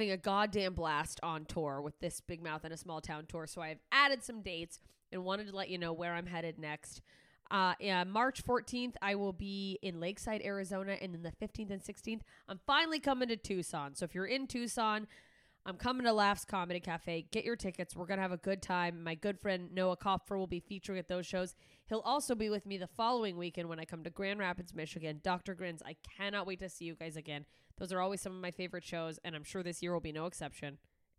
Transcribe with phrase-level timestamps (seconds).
[0.00, 3.46] Having a goddamn blast on tour with this Big Mouth and a Small Town tour.
[3.46, 4.80] So I've added some dates
[5.12, 7.02] and wanted to let you know where I'm headed next.
[7.50, 11.82] Uh, yeah, March 14th, I will be in Lakeside, Arizona, and then the 15th and
[11.82, 13.94] 16th, I'm finally coming to Tucson.
[13.94, 15.06] So if you're in Tucson,
[15.66, 17.26] I'm coming to Laffs Comedy Caffe.
[17.30, 17.94] Get your tickets.
[17.94, 19.04] We're going to have a good time.
[19.04, 21.54] My good friend Noah Kopfer will be featuring at those shows.
[21.86, 25.20] He'll also be with me the following weekend when I come to Grand Rapids, Michigan.
[25.22, 25.54] Dr.
[25.54, 27.44] Grins, I cannot wait to see you guys again.
[27.78, 30.12] Those are always some of my favorite shows, and I'm sure this year will be
[30.12, 30.78] no exception.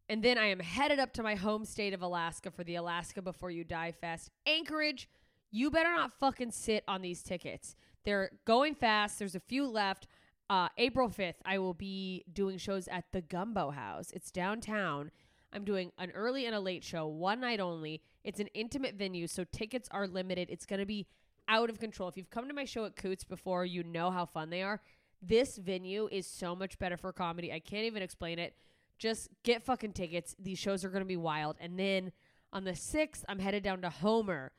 [0.09, 3.21] And then I am headed up to my home state of Alaska for the Alaska
[3.21, 4.31] Before You Die Fest.
[4.47, 5.07] Anchorage,
[5.51, 7.75] you better not fucking sit on these tickets.
[8.03, 9.19] They're going fast.
[9.19, 10.07] There's a few left.
[10.51, 14.11] Uh, April 5th, I will be doing shows at the Gumbo House.
[14.11, 15.09] It's downtown.
[15.53, 18.01] I'm doing an early and a late show, one night only.
[18.25, 20.49] It's an intimate venue, so tickets are limited.
[20.49, 21.07] It's going to be
[21.47, 22.09] out of control.
[22.09, 24.81] If you've come to my show at Koots before, you know how fun they are.
[25.21, 27.53] This venue is so much better for comedy.
[27.53, 28.53] I can't even explain it.
[28.99, 30.35] Just get fucking tickets.
[30.37, 31.55] These shows are going to be wild.
[31.61, 32.11] And then
[32.51, 34.51] on the 6th, I'm headed down to Homer.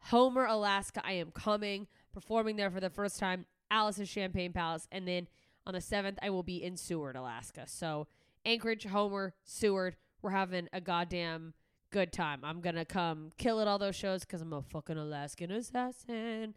[0.00, 1.02] Homer, Alaska.
[1.04, 3.46] I am coming, performing there for the first time.
[3.70, 4.88] Alice's Champagne Palace.
[4.90, 5.28] And then
[5.66, 7.64] on the 7th, I will be in Seward, Alaska.
[7.66, 8.06] So
[8.44, 9.96] Anchorage, Homer, Seward.
[10.22, 11.54] We're having a goddamn
[11.90, 12.40] good time.
[12.42, 16.54] I'm going to come kill at all those shows because I'm a fucking Alaskan assassin.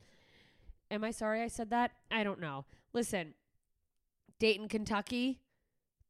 [0.92, 1.92] Am I sorry I said that?
[2.10, 2.66] I don't know.
[2.94, 3.34] Listen,
[4.40, 5.40] Dayton, Kentucky,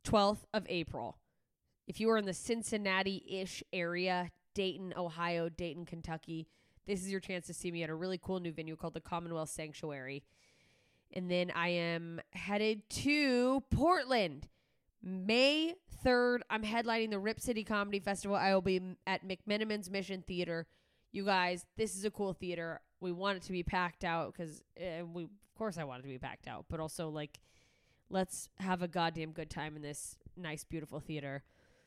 [0.06, 1.18] 12th of April.
[1.88, 6.48] If you are in the Cincinnati ish area, Dayton, Ohio, Dayton, Kentucky,
[6.86, 9.02] this is your chance to see me at a really cool new venue called the
[9.02, 10.24] Commonwealth Sanctuary.
[11.14, 14.48] And then I am headed to Portland.
[15.02, 15.76] May
[16.06, 18.36] 3rd, I'm headlining the Rip City Comedy Festival.
[18.36, 20.68] I will be at McMenamin's Mission Theater.
[21.12, 22.82] You guys, this is a cool theater.
[23.00, 26.04] We want it to be packed out because uh, we, of course, I want it
[26.04, 27.40] to be packed out, but also like,
[28.10, 31.44] let's have a goddamn good time in this nice, beautiful theater.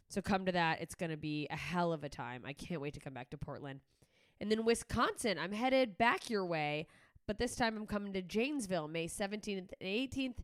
[0.08, 0.80] So come to that.
[0.80, 2.42] It's going to be a hell of a time.
[2.46, 3.80] I can't wait to come back to Portland.
[4.40, 6.88] And then Wisconsin, I'm headed back your way,
[7.32, 10.34] but this time I'm coming to Janesville, May 17th and 18th,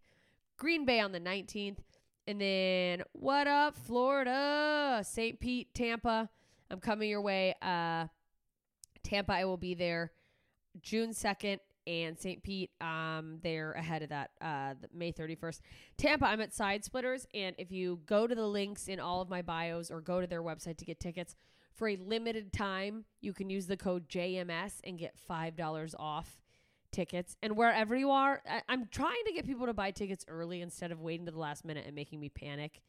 [0.56, 1.76] Green Bay on the 19th,
[2.26, 5.38] and then what up, Florida, St.
[5.38, 6.30] Pete, Tampa.
[6.70, 7.54] I'm coming your way.
[7.60, 8.06] Uh,
[9.02, 10.12] Tampa, I will be there
[10.80, 12.42] June 2nd, and St.
[12.42, 15.60] Pete, um, they're ahead of that, uh, May 31st.
[15.98, 19.28] Tampa, I'm at Side Splitters, and if you go to the links in all of
[19.28, 21.36] my bios or go to their website to get tickets,
[21.74, 26.38] for a limited time, you can use the code JMS and get $5 off
[26.92, 27.36] tickets.
[27.42, 30.90] And wherever you are, I- I'm trying to get people to buy tickets early instead
[30.92, 32.80] of waiting to the last minute and making me panic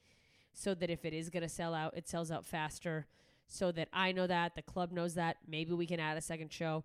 [0.53, 3.05] so that if it is going to sell out, it sells out faster.
[3.47, 5.37] So that I know that, the club knows that.
[5.47, 6.83] Maybe we can add a second show.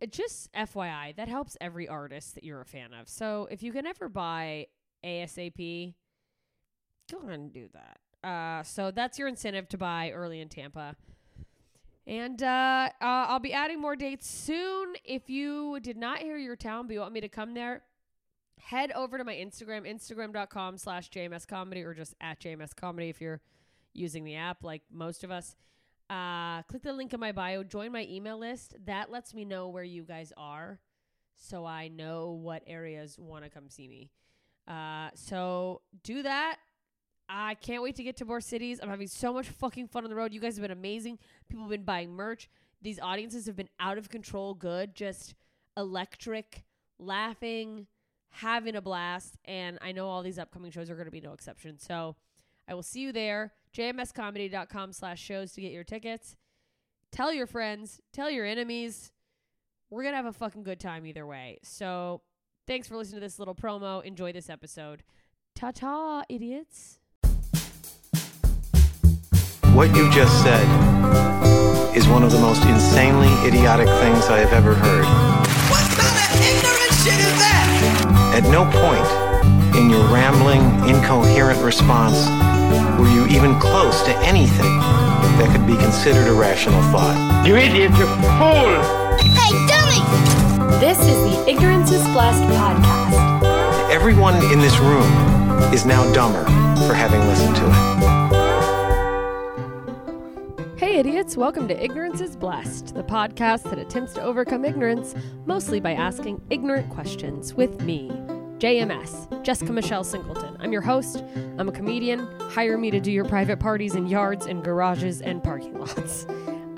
[0.00, 3.08] It just FYI, that helps every artist that you're a fan of.
[3.08, 4.68] So if you can ever buy
[5.04, 5.94] ASAP,
[7.10, 8.28] go and do that.
[8.28, 10.96] Uh, so that's your incentive to buy early in Tampa.
[12.06, 14.94] And uh, uh, I'll be adding more dates soon.
[15.04, 17.82] If you did not hear your town, but you want me to come there,
[18.60, 23.20] head over to my Instagram, instagram.com slash JMS Comedy, or just at JMS Comedy if
[23.20, 23.40] you're
[23.92, 25.56] using the app like most of us.
[26.08, 28.76] Uh, click the link in my bio, join my email list.
[28.84, 30.78] That lets me know where you guys are
[31.36, 34.10] so I know what areas want to come see me.
[34.66, 36.58] Uh, so do that.
[37.28, 38.80] I can't wait to get to more cities.
[38.82, 40.32] I'm having so much fucking fun on the road.
[40.32, 41.18] You guys have been amazing.
[41.48, 42.48] People have been buying merch.
[42.82, 45.34] These audiences have been out of control, good, just
[45.76, 46.64] electric,
[46.98, 47.86] laughing,
[48.30, 49.36] having a blast.
[49.44, 51.78] And I know all these upcoming shows are going to be no exception.
[51.78, 52.16] So
[52.68, 53.52] I will see you there.
[53.74, 56.36] JMScomedy.com slash shows to get your tickets.
[57.12, 59.12] Tell your friends, tell your enemies.
[59.90, 61.58] We're going to have a fucking good time either way.
[61.62, 62.22] So
[62.66, 64.02] thanks for listening to this little promo.
[64.04, 65.02] Enjoy this episode.
[65.54, 66.98] Ta ta, idiots.
[69.76, 70.64] What you just said
[71.94, 75.04] is one of the most insanely idiotic things I have ever heard.
[75.68, 78.40] What kind of ignorant shit is that?
[78.40, 79.04] At no point
[79.76, 82.24] in your rambling, incoherent response
[82.98, 84.80] were you even close to anything
[85.36, 87.44] that could be considered a rational thought.
[87.46, 88.06] You idiot, you
[88.40, 88.80] fool!
[89.20, 90.00] Hey, dummy!
[90.80, 93.92] This is the Ignorance is Blessed podcast.
[93.92, 95.12] Everyone in this room
[95.74, 96.44] is now dumber
[96.88, 98.35] for having listened to it.
[101.34, 105.14] Welcome to Ignorance is Blessed, the podcast that attempts to overcome ignorance
[105.44, 108.08] mostly by asking ignorant questions with me,
[108.58, 110.56] JMS, Jessica Michelle Singleton.
[110.60, 111.22] I'm your host.
[111.58, 112.26] I'm a comedian.
[112.48, 116.26] Hire me to do your private parties in yards and garages and parking lots.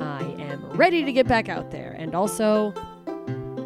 [0.01, 2.75] I am ready to get back out there and also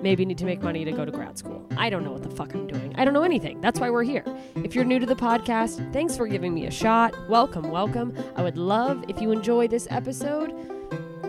[0.02, 1.66] maybe need to make money to go to grad school.
[1.76, 2.94] I don't know what the fuck I'm doing.
[2.96, 3.60] I don't know anything.
[3.60, 4.24] That's why we're here.
[4.56, 7.14] If you're new to the podcast, thanks for giving me a shot.
[7.28, 8.12] Welcome, welcome.
[8.36, 10.52] I would love if you enjoy this episode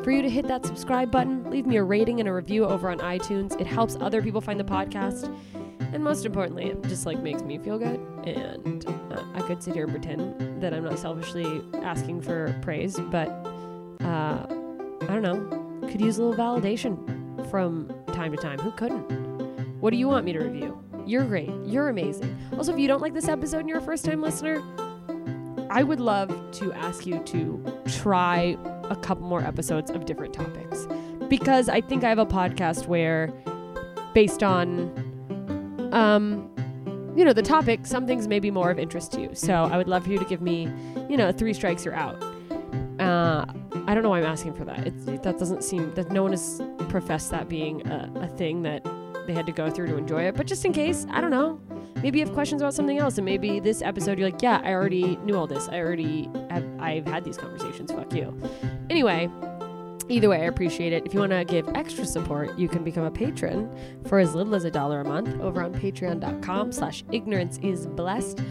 [0.03, 2.89] for you to hit that subscribe button, leave me a rating and a review over
[2.89, 3.59] on iTunes.
[3.61, 5.33] It helps other people find the podcast.
[5.93, 8.01] And most importantly, it just like makes me feel good.
[8.25, 12.99] And uh, I could sit here and pretend that I'm not selfishly asking for praise,
[13.11, 13.29] but
[14.01, 14.45] uh,
[15.01, 15.87] I don't know.
[15.89, 17.22] Could use a little validation
[17.53, 18.57] from time to time.
[18.57, 19.79] Who couldn't?
[19.79, 20.75] What do you want me to review?
[21.05, 21.51] You're great.
[21.63, 22.35] You're amazing.
[22.57, 24.63] Also, if you don't like this episode and you're a first time listener,
[25.69, 28.57] I would love to ask you to try
[28.89, 30.87] a couple more episodes of different topics
[31.29, 33.31] because I think I have a podcast where,
[34.15, 34.89] based on,
[35.93, 36.49] um,
[37.15, 39.29] you know, the topic, some things may be more of interest to you.
[39.33, 40.71] So I would love for you to give me,
[41.07, 42.19] you know, three strikes, you're out.
[43.03, 43.45] Uh,
[43.87, 44.87] I don't know why I'm asking for that.
[44.87, 48.85] It's, that doesn't seem that no one has professed that being a, a thing that
[49.27, 50.35] they had to go through to enjoy it.
[50.35, 51.59] But just in case, I don't know.
[52.01, 54.73] Maybe you have questions about something else, and maybe this episode you're like, yeah, I
[54.73, 55.69] already knew all this.
[55.69, 56.65] I already have.
[56.79, 57.91] I've had these conversations.
[57.93, 58.37] Fuck you.
[58.89, 59.29] Anyway,
[60.09, 61.05] either way, I appreciate it.
[61.05, 63.73] If you want to give extra support, you can become a patron
[64.05, 68.41] for as little as a dollar a month over on Patreon.com/slash Ignorance is blessed.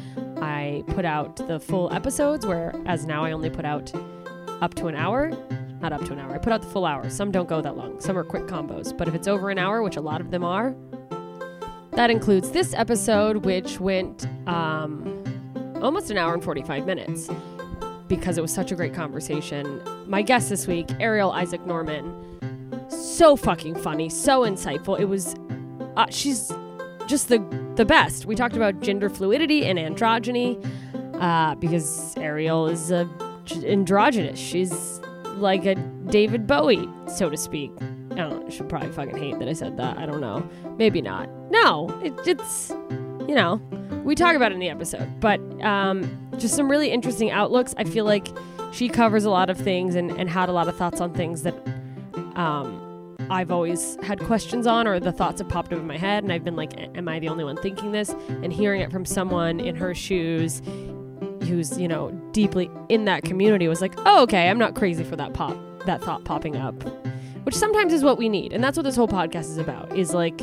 [0.40, 3.92] I put out the full episodes, where as now I only put out
[4.62, 5.30] up to an hour.
[5.80, 6.32] Not up to an hour.
[6.32, 7.10] I put out the full hour.
[7.10, 8.00] Some don't go that long.
[8.00, 8.96] Some are quick combos.
[8.96, 10.74] But if it's over an hour, which a lot of them are,
[11.90, 15.24] that includes this episode, which went um,
[15.82, 17.28] almost an hour and 45 minutes
[18.06, 19.82] because it was such a great conversation.
[20.06, 24.98] My guest this week, Ariel Isaac Norman, so fucking funny, so insightful.
[25.00, 25.34] It was,
[25.96, 26.52] uh, she's
[27.08, 27.38] just the
[27.74, 28.26] the best.
[28.26, 30.62] We talked about gender fluidity and androgyny
[31.20, 33.08] uh, because Ariel is a
[33.64, 34.38] androgynous.
[34.38, 35.00] She's
[35.36, 37.72] like a David Bowie, so to speak.
[38.12, 38.50] I don't know.
[38.50, 39.96] She'll probably fucking hate that I said that.
[39.98, 40.48] I don't know.
[40.76, 41.28] Maybe not.
[41.50, 42.70] No, it, it's,
[43.26, 43.60] you know,
[44.04, 47.74] we talk about it in the episode, but um, just some really interesting outlooks.
[47.78, 48.28] I feel like
[48.72, 51.42] she covers a lot of things and, and had a lot of thoughts on things
[51.42, 51.54] that
[52.34, 56.22] um, I've always had questions on, or the thoughts have popped up in my head,
[56.22, 58.10] and I've been like, am I the only one thinking this?
[58.28, 60.60] And hearing it from someone in her shoes
[61.42, 65.16] who's you know deeply in that community was like oh okay i'm not crazy for
[65.16, 65.56] that pop
[65.86, 66.74] that thought popping up
[67.44, 68.52] which sometimes is what we need.
[68.52, 70.40] And that's what this whole podcast is about is like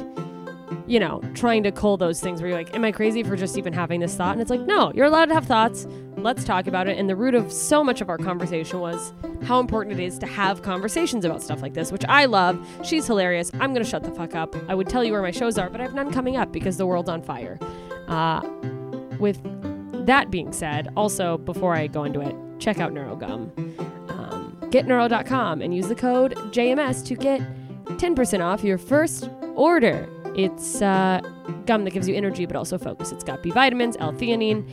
[0.86, 3.58] you know trying to cull those things where you're like am i crazy for just
[3.58, 4.34] even having this thought?
[4.34, 5.88] And it's like no you're allowed to have thoughts.
[6.18, 6.98] Let's talk about it.
[6.98, 9.14] And the root of so much of our conversation was
[9.44, 12.60] how important it is to have conversations about stuff like this which i love.
[12.84, 13.52] She's hilarious.
[13.60, 14.56] I'm gonna shut the fuck up.
[14.68, 16.78] I would tell you where my shows are but i have none coming up because
[16.78, 17.58] the world's on fire.
[18.08, 18.42] Uh,
[19.20, 19.40] with
[20.06, 23.80] that being said, also before I go into it, check out NeuroGum.
[24.10, 27.42] Um, getneuro.com and use the code JMS to get
[27.86, 30.08] 10% off your first order.
[30.36, 31.22] It's uh,
[31.66, 33.12] gum that gives you energy but also focus.
[33.12, 34.68] It's got B vitamins, L-theanine,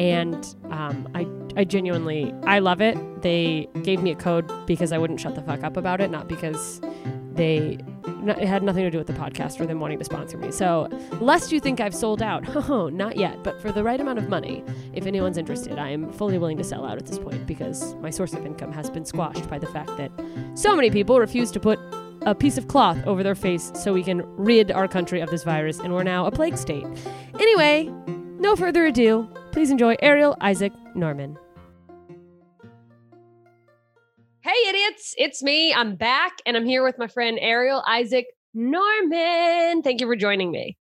[0.00, 1.26] and um, I,
[1.60, 3.22] I genuinely I love it.
[3.22, 6.28] They gave me a code because I wouldn't shut the fuck up about it, not
[6.28, 6.80] because
[7.38, 7.78] they
[8.20, 10.50] not, it had nothing to do with the podcast or them wanting to sponsor me.
[10.50, 10.88] So,
[11.20, 12.42] lest you think I've sold out,
[12.92, 16.36] not yet, but for the right amount of money, if anyone's interested, I am fully
[16.38, 19.48] willing to sell out at this point because my source of income has been squashed
[19.48, 20.10] by the fact that
[20.54, 21.78] so many people refuse to put
[22.22, 25.44] a piece of cloth over their face so we can rid our country of this
[25.44, 26.86] virus, and we're now a plague state.
[27.34, 27.92] Anyway,
[28.38, 31.38] no further ado, please enjoy Ariel Isaac Norman.
[34.48, 35.74] Hey, idiots, it's me.
[35.74, 39.82] I'm back and I'm here with my friend Ariel Isaac Norman.
[39.82, 40.78] Thank you for joining me.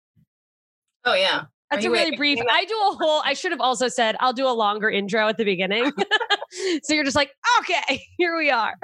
[1.04, 1.44] Oh, yeah.
[1.70, 2.40] That's a really brief.
[2.50, 5.36] I do a whole, I should have also said, I'll do a longer intro at
[5.36, 5.92] the beginning.
[6.84, 8.76] so you're just like, okay, here we are.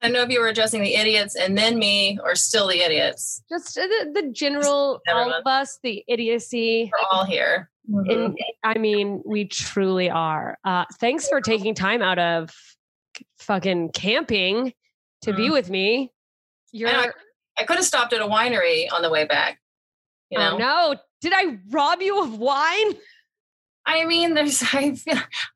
[0.00, 3.42] I know if you were addressing the idiots and then me, or still the idiots.
[3.50, 6.88] Just uh, the, the general, all of us, the idiocy.
[6.92, 7.68] We're all here.
[7.90, 8.10] Mm-hmm.
[8.10, 10.58] And, I mean, we truly are.
[10.64, 12.50] Uh, thanks for taking time out of
[13.38, 14.72] fucking camping
[15.22, 15.36] to mm-hmm.
[15.36, 16.12] be with me.
[16.72, 16.90] You're.
[16.90, 17.10] I,
[17.58, 19.60] I could have stopped at a winery on the way back.
[20.30, 20.54] You know?
[20.54, 20.96] Oh, no.
[21.20, 22.94] Did I rob you of wine?
[23.86, 24.96] I mean, there's I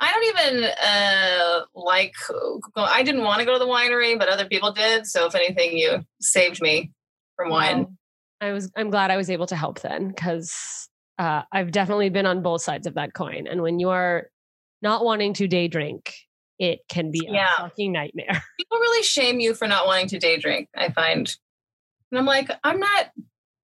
[0.01, 2.15] I don't even uh like
[2.77, 5.07] I didn't want to go to the winery, but other people did.
[5.07, 6.91] So if anything, you saved me
[7.37, 7.97] from wine.
[8.41, 10.89] I was I'm glad I was able to help then because
[11.19, 13.47] uh, I've definitely been on both sides of that coin.
[13.47, 14.29] And when you are
[14.83, 16.13] not wanting to day drink
[16.59, 17.53] it can be a Yeah.
[17.57, 18.29] fucking nightmare.
[18.59, 21.35] People really shame you for not wanting to day drink, I find.
[22.13, 23.11] And I'm like, I'm not,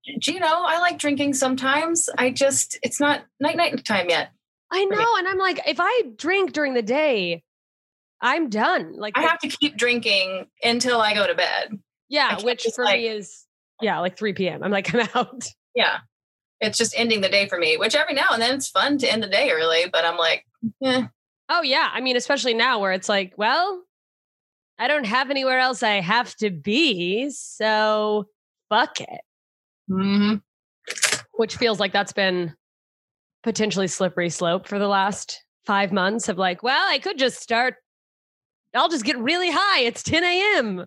[0.04, 2.09] you know, I like drinking sometimes.
[2.19, 4.30] I just, it's not night night time yet.
[4.73, 5.07] I know.
[5.19, 7.45] And I'm like, if I drink during the day,
[8.21, 8.95] I'm done.
[8.97, 11.78] Like, I have to keep drinking until I go to bed.
[12.09, 13.47] Yeah, which for like- me is,
[13.80, 14.64] yeah, like 3 p.m.
[14.64, 15.45] I'm like, I'm out.
[15.76, 15.99] Yeah.
[16.61, 19.11] It's just ending the day for me, which every now and then it's fun to
[19.11, 20.45] end the day early, but I'm like,
[20.85, 21.07] eh.
[21.49, 21.90] Oh, yeah.
[21.93, 23.83] I mean, especially now where it's like, well,
[24.79, 27.31] I don't have anywhere else I have to be.
[27.31, 28.29] So
[28.69, 29.21] fuck it.
[29.88, 30.35] hmm
[31.33, 32.55] Which feels like that's been
[33.43, 37.76] potentially slippery slope for the last five months of like, well, I could just start,
[38.75, 39.81] I'll just get really high.
[39.81, 40.87] It's 10 a.m.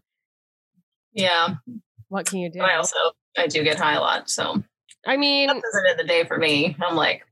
[1.13, 1.56] Yeah.
[2.10, 2.62] What can you do?
[2.62, 2.96] I also,
[3.38, 4.30] I do get high a lot.
[4.30, 4.63] So
[5.05, 6.77] I mean, that doesn't end the day for me.
[6.81, 7.24] I'm like,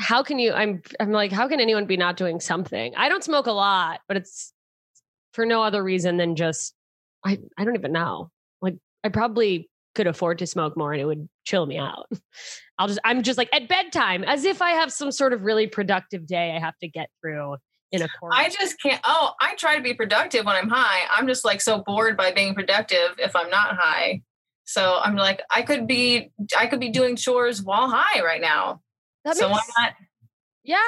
[0.00, 3.22] how can you i'm i'm like how can anyone be not doing something i don't
[3.22, 4.52] smoke a lot but it's
[5.34, 6.74] for no other reason than just
[7.24, 8.30] i i don't even know
[8.62, 12.06] like i probably could afford to smoke more and it would chill me out
[12.78, 15.66] i'll just i'm just like at bedtime as if i have some sort of really
[15.66, 17.56] productive day i have to get through
[17.92, 19.00] in a quarter I just can't.
[19.02, 21.00] Oh, I try to be productive when I'm high.
[21.10, 24.22] I'm just like so bored by being productive if I'm not high.
[24.70, 28.80] So I'm like, I could be, I could be doing chores while high right now.
[29.24, 29.94] that so why not?
[30.62, 30.78] yeah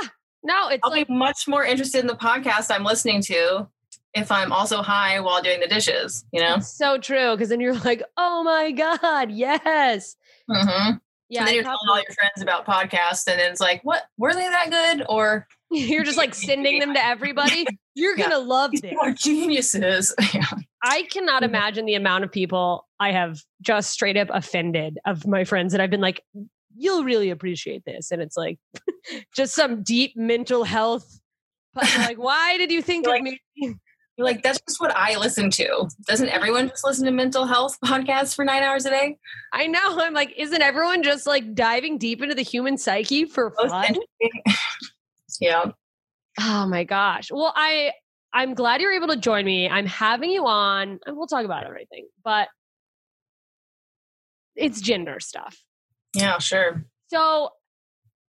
[0.45, 3.67] no it's I'll like be much more interested in the podcast I'm listening to
[4.15, 6.25] if I'm also high while doing the dishes.
[6.33, 6.55] You know.
[6.57, 10.17] it's so true because then you're like oh my god yes
[10.51, 10.97] Mm-hmm.
[11.29, 13.81] yeah and then I you're telling all your friends about podcasts, and then it's like,
[13.85, 15.07] what were they that good?
[15.09, 17.65] Or You're just like sending them to everybody.
[17.95, 18.29] You're Yeah.
[18.29, 18.91] gonna love these this.
[18.91, 20.15] people are geniuses.
[20.35, 20.45] yeah.
[20.83, 21.47] I cannot Mhm.
[21.49, 25.81] imagine the amount of people I have just straight up offended of my friends that
[25.81, 26.23] I've been like,
[26.77, 28.11] you'll really appreciate this.
[28.11, 28.59] And it's like
[29.35, 31.21] just some deep mental health.
[31.99, 33.75] Like, why did you think You're of like- me?
[34.19, 35.89] You're like, that's just what I listen to.
[36.07, 39.17] Doesn't everyone just listen to mental health podcasts for nine hours a day?
[39.55, 39.99] I know.
[39.99, 43.97] I'm like, isn't everyone just like diving deep into the human psyche for fun?
[45.41, 45.65] yeah.
[46.39, 47.31] Oh my gosh.
[47.33, 47.93] Well, I
[48.35, 49.69] I'm glad you're able to join me.
[49.69, 52.07] I'm having you on and we'll talk about everything.
[52.25, 52.49] But
[54.57, 55.57] it's gender stuff.
[56.15, 56.85] Yeah, sure.
[57.09, 57.51] So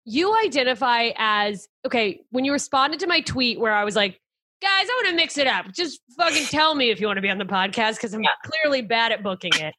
[0.05, 4.19] you identify as okay, when you responded to my tweet where I was like,
[4.61, 5.67] guys, I want to mix it up.
[5.75, 8.31] Just fucking tell me if you want to be on the podcast because I'm Yeah.
[8.45, 9.75] clearly bad at booking it.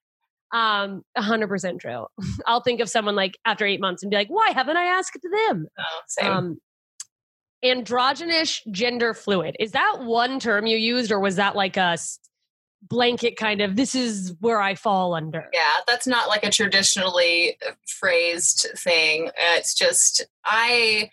[0.53, 2.05] Um, hundred percent true.
[2.45, 5.17] I'll think of someone like after eight months and be like, why haven't I asked
[5.47, 5.67] them?
[5.79, 6.31] Oh, same.
[6.31, 6.57] Um,
[7.63, 9.55] androgynous gender fluid.
[9.59, 11.97] Is that one term you used, or was that like a
[12.81, 15.49] blanket kind of this is where I fall under?
[15.53, 19.31] yeah, that's not like a traditionally phrased thing.
[19.37, 21.09] It's just I.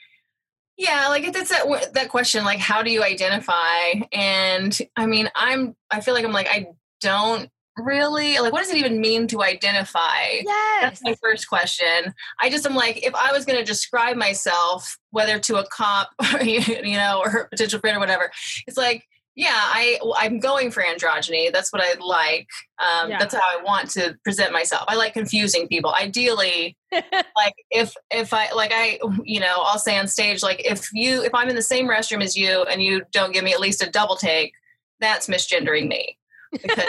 [0.77, 4.01] Yeah, like it's that that question, like how do you identify?
[4.13, 6.69] And I mean, I'm I feel like I'm like I
[7.03, 8.53] don't really like.
[8.53, 10.25] What does it even mean to identify?
[10.43, 10.81] Yes.
[10.83, 12.15] That's my first question.
[12.41, 16.11] I just am like, if I was going to describe myself, whether to a cop,
[16.43, 18.31] you know, or a potential friend or whatever,
[18.67, 19.05] it's like,
[19.37, 21.53] yeah, I I'm going for androgyny.
[21.53, 22.49] That's what I like.
[22.79, 23.19] Um, Yeah.
[23.19, 24.85] That's how I want to present myself.
[24.89, 25.95] I like confusing people.
[25.95, 30.93] Ideally, like if if I like I you know I'll say on stage like if
[30.93, 33.61] you if I'm in the same restroom as you and you don't give me at
[33.61, 34.53] least a double take,
[34.99, 36.19] that's misgendering me
[36.53, 36.85] because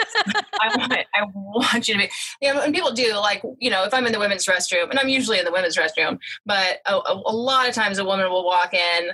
[0.60, 3.84] I want I want you to be you know and people do like you know
[3.84, 6.94] if I'm in the women's restroom and I'm usually in the women's restroom but a,
[6.94, 9.10] a, a lot of times a woman will walk in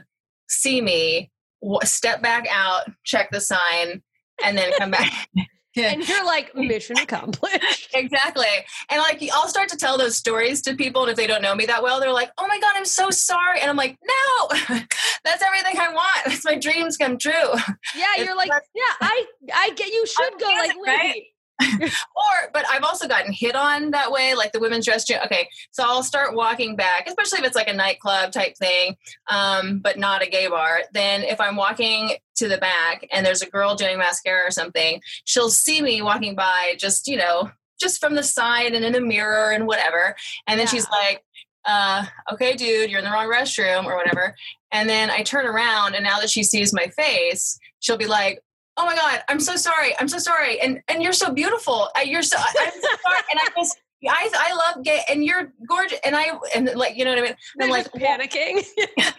[0.48, 1.30] see me
[1.62, 4.02] w- step back out check the sign
[4.42, 5.12] and then come back
[5.76, 7.90] and you're like mission accomplished.
[7.94, 8.46] exactly.
[8.90, 11.54] And like i'll start to tell those stories to people and if they don't know
[11.54, 13.60] me that well they're like oh my god i'm so sorry.
[13.60, 14.48] And i'm like no
[15.24, 16.24] that's everything i want.
[16.26, 17.32] That's my dreams come true.
[17.32, 21.22] Yeah, It's you're like, yeah, I I get you should I'm go like right?
[21.60, 25.82] Or but i've also gotten hit on that way like the women's restroom okay so
[25.84, 28.94] i'll start walking back especially if it's like a nightclub type thing
[29.30, 30.82] um, but not a gay bar.
[30.92, 35.00] Then if i'm walking to the back and there's a girl doing mascara or something
[35.24, 37.50] she'll see me walking by just you know
[37.80, 40.16] just from the side and in a mirror and whatever.
[40.48, 40.70] And then Yeah.
[40.72, 41.24] she's like
[41.64, 44.34] uh, okay dude you're in the wrong restroom or whatever.
[44.70, 48.40] And then i turn around and now that she sees my face she'll be like
[48.78, 52.00] oh my god i'm so sorry i'm so sorry and and you're so beautiful Uh,
[52.00, 55.98] you're so i'm so sorry and i just I, I love gay and you're gorgeous
[56.04, 58.64] and I and like you know what I mean They're I'm like panicking.
[58.96, 59.10] yeah,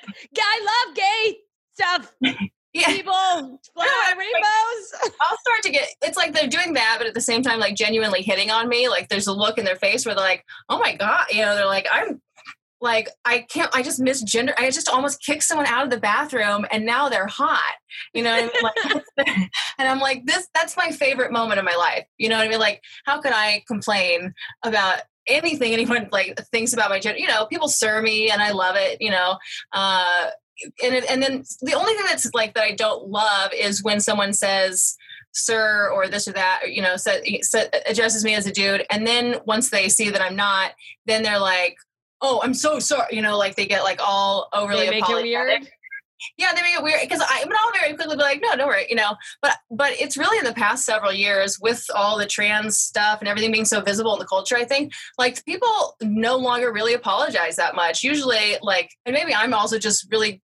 [0.41, 1.37] I love gay
[1.73, 2.15] stuff.
[2.73, 5.11] yeah People fly I'm like- rainbows.
[5.21, 7.75] I'll start to get it's like they're doing that but at the same time like
[7.75, 10.79] genuinely hitting on me like there's a look in their face where they're like oh
[10.79, 12.21] my god you know they're like I'm
[12.81, 16.65] like I can't I just misgender I just almost kicked someone out of the bathroom
[16.71, 17.74] and now they're hot.
[18.13, 18.95] You know what I mean?
[18.95, 19.03] Like
[19.77, 22.05] and I'm like, this that's my favorite moment of my life.
[22.17, 22.59] You know what I mean?
[22.59, 24.33] Like, how can I complain
[24.63, 27.19] about anything anyone like thinks about my gender?
[27.19, 29.38] You know, people sir me and I love it, you know.
[29.74, 30.27] Uh
[30.83, 34.33] and and then the only thing that's like that I don't love is when someone
[34.33, 34.98] says
[35.31, 39.05] sir or this or that you know so, so addresses me as a dude and
[39.05, 40.71] then once they see that i'm not
[41.05, 41.77] then they're like
[42.21, 43.15] oh, I'm so sorry.
[43.15, 45.67] You know, like they get like all overly they make it weird.
[46.38, 48.67] Yeah, they make it weird because I, but I'll very quickly be like, no, don't
[48.67, 49.15] worry, you know.
[49.41, 53.27] But but it's really in the past several years with all the trans stuff and
[53.27, 54.57] everything being so visible in the culture.
[54.57, 58.03] I think like people no longer really apologize that much.
[58.03, 60.41] Usually, like, and maybe I'm also just really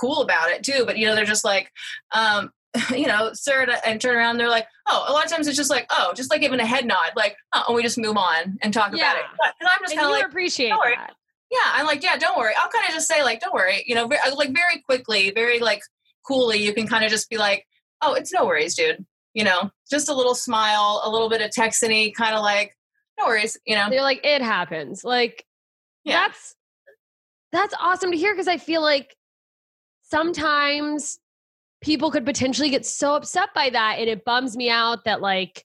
[0.00, 0.84] cool about it too.
[0.86, 1.70] But you know, they're just like,
[2.12, 2.50] um,
[2.90, 4.38] you know, sir, and turn around.
[4.38, 6.66] They're like, oh, a lot of times it's just like, oh, just like giving a
[6.66, 9.12] head nod, like, oh, and we just move on and talk yeah.
[9.12, 9.24] about it.
[9.58, 11.14] Because I'm just kind of like, appreciate that
[11.50, 13.94] yeah i'm like yeah don't worry i'll kind of just say like don't worry you
[13.94, 15.80] know uh, like very quickly very like
[16.26, 17.66] coolly you can kind of just be like
[18.02, 21.50] oh it's no worries dude you know just a little smile a little bit of
[21.50, 22.76] texany kind of like
[23.18, 25.44] no worries you know they're like it happens like
[26.04, 26.20] yeah.
[26.20, 26.54] that's
[27.52, 29.16] that's awesome to hear because i feel like
[30.02, 31.18] sometimes
[31.80, 35.64] people could potentially get so upset by that and it bums me out that like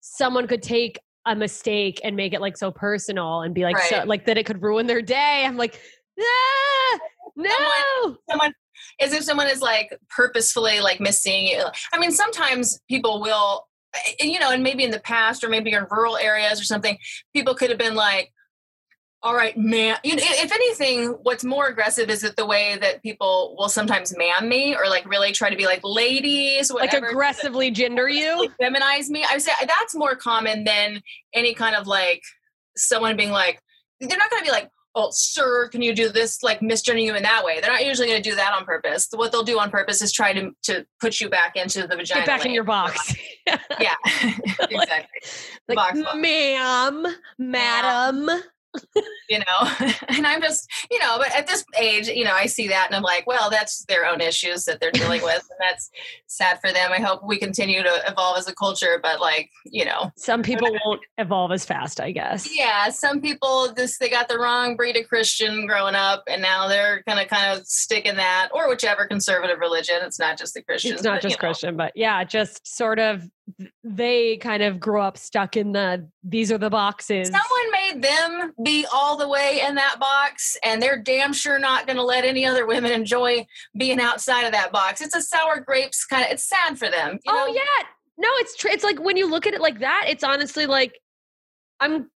[0.00, 0.98] someone could take
[1.30, 3.88] a mistake and make it like so personal and be like right.
[3.88, 5.44] so like that it could ruin their day.
[5.46, 5.80] I'm like,
[6.18, 6.98] ah,
[7.36, 7.50] no.
[7.50, 8.54] Someone, someone
[9.00, 11.64] as if someone is like purposefully like missing you.
[11.92, 15.72] I mean, sometimes people will, eh, you know, and maybe in the past or maybe
[15.72, 16.98] in rural areas or something,
[17.32, 18.32] people could have been like,
[19.22, 19.98] all right, man.
[20.02, 24.74] If anything, what's more aggressive is that the way that people will sometimes man me
[24.74, 29.24] or like really try to be like ladies, whatever, like aggressively gender you, feminize me.
[29.28, 31.02] I would say that's more common than
[31.34, 32.22] any kind of like
[32.76, 33.60] someone being like,
[34.00, 36.42] they're not going to be like, oh, sir, can you do this?
[36.42, 37.60] Like misgendering you in that way.
[37.60, 39.08] They're not usually going to do that on purpose.
[39.12, 42.22] What they'll do on purpose is try to to put you back into the vagina.
[42.22, 43.14] Get back in your box.
[43.46, 43.96] yeah,
[44.60, 45.20] exactly.
[45.68, 47.06] Like, box ma'am,
[47.38, 48.30] madam.
[49.28, 49.70] You know?
[50.08, 52.96] And i'm just you know but at this age you know i see that and
[52.96, 55.90] i'm like well that's their own issues that they're dealing with and that's
[56.26, 56.92] sad for them.
[56.92, 60.10] I hope we continue to evolve as a culture but like you know.
[60.16, 62.48] Some people won't evolve as fast i guess.
[62.56, 66.68] Yeah some people just they got the wrong breed of christian growing up and now
[66.68, 69.96] they're gonna kind of stick in that or whichever conservative religion.
[70.02, 71.84] It's not just the christian it's not just christian know.
[71.84, 73.22] but yeah just sort of
[73.84, 77.28] they kind of grew up stuck in the these are the boxes.
[77.28, 81.86] Someone made them be all the way in that box, and they're damn sure not
[81.86, 83.46] going to let any other women enjoy
[83.76, 85.00] being outside of that box.
[85.00, 86.30] It's a sour grapes kind of.
[86.30, 87.18] It's sad for them.
[87.26, 87.46] oh know?
[87.46, 87.86] yeah,
[88.18, 90.98] no, it's tr- it's like when you look at it like that, it's honestly like
[91.80, 92.10] I'm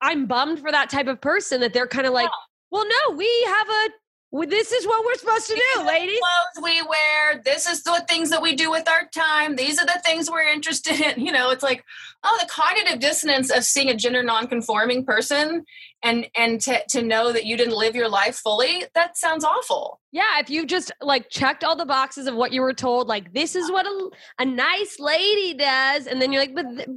[0.00, 2.46] I'm bummed for that type of person that they're kind of like, yeah.
[2.70, 3.88] well, no, we have a
[4.32, 6.18] well, this is what we're supposed to do, ladies.
[6.18, 7.42] Clothes we wear.
[7.44, 9.56] This is the things that we do with our time.
[9.56, 11.12] These are the things we're interested in.
[11.22, 11.84] You know, it's like,
[12.24, 15.64] oh, the cognitive dissonance of seeing a gender nonconforming person
[16.02, 18.84] and and to to know that you didn't live your life fully.
[18.94, 20.00] That sounds awful.
[20.10, 23.32] Yeah, if you just like checked all the boxes of what you were told, like
[23.34, 26.88] this is what a, a nice lady does, and then you're like, but, but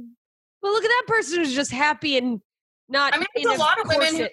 [0.62, 2.40] look at that person who's just happy and
[2.88, 3.14] not.
[3.14, 4.28] I mean, there's a lot of women.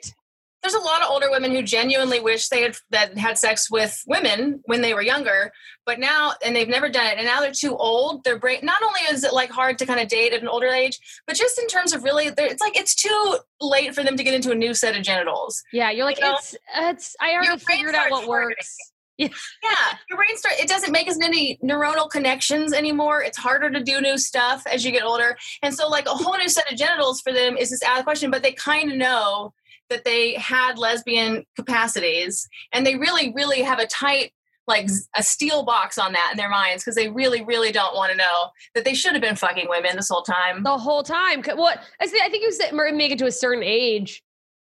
[0.63, 4.01] There's a lot of older women who genuinely wish they had that had sex with
[4.07, 5.51] women when they were younger
[5.85, 8.81] but now and they've never done it and now they're too old their brain not
[8.83, 11.59] only is it like hard to kind of date at an older age but just
[11.59, 14.55] in terms of really it's like it's too late for them to get into a
[14.55, 16.33] new set of genitals yeah you're like you know?
[16.33, 18.77] it's it's i already figured out what works
[19.17, 19.27] yeah.
[19.63, 23.21] yeah, your brain start it doesn't make as many neuronal connections anymore.
[23.21, 25.37] It's harder to do new stuff as you get older.
[25.61, 28.05] And so like a whole new set of genitals for them is just out of
[28.05, 29.53] question, but they kind of know
[29.93, 34.31] that they had lesbian capacities and they really really have a tight
[34.65, 38.11] like a steel box on that in their minds because they really really don't want
[38.11, 40.63] to know that they should have been fucking women this whole time.
[40.63, 44.23] The whole time what i think you said make it to a certain age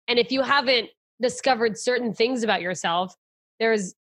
[0.08, 0.88] and if you haven't
[1.20, 3.14] discovered certain things about yourself
[3.60, 3.94] there's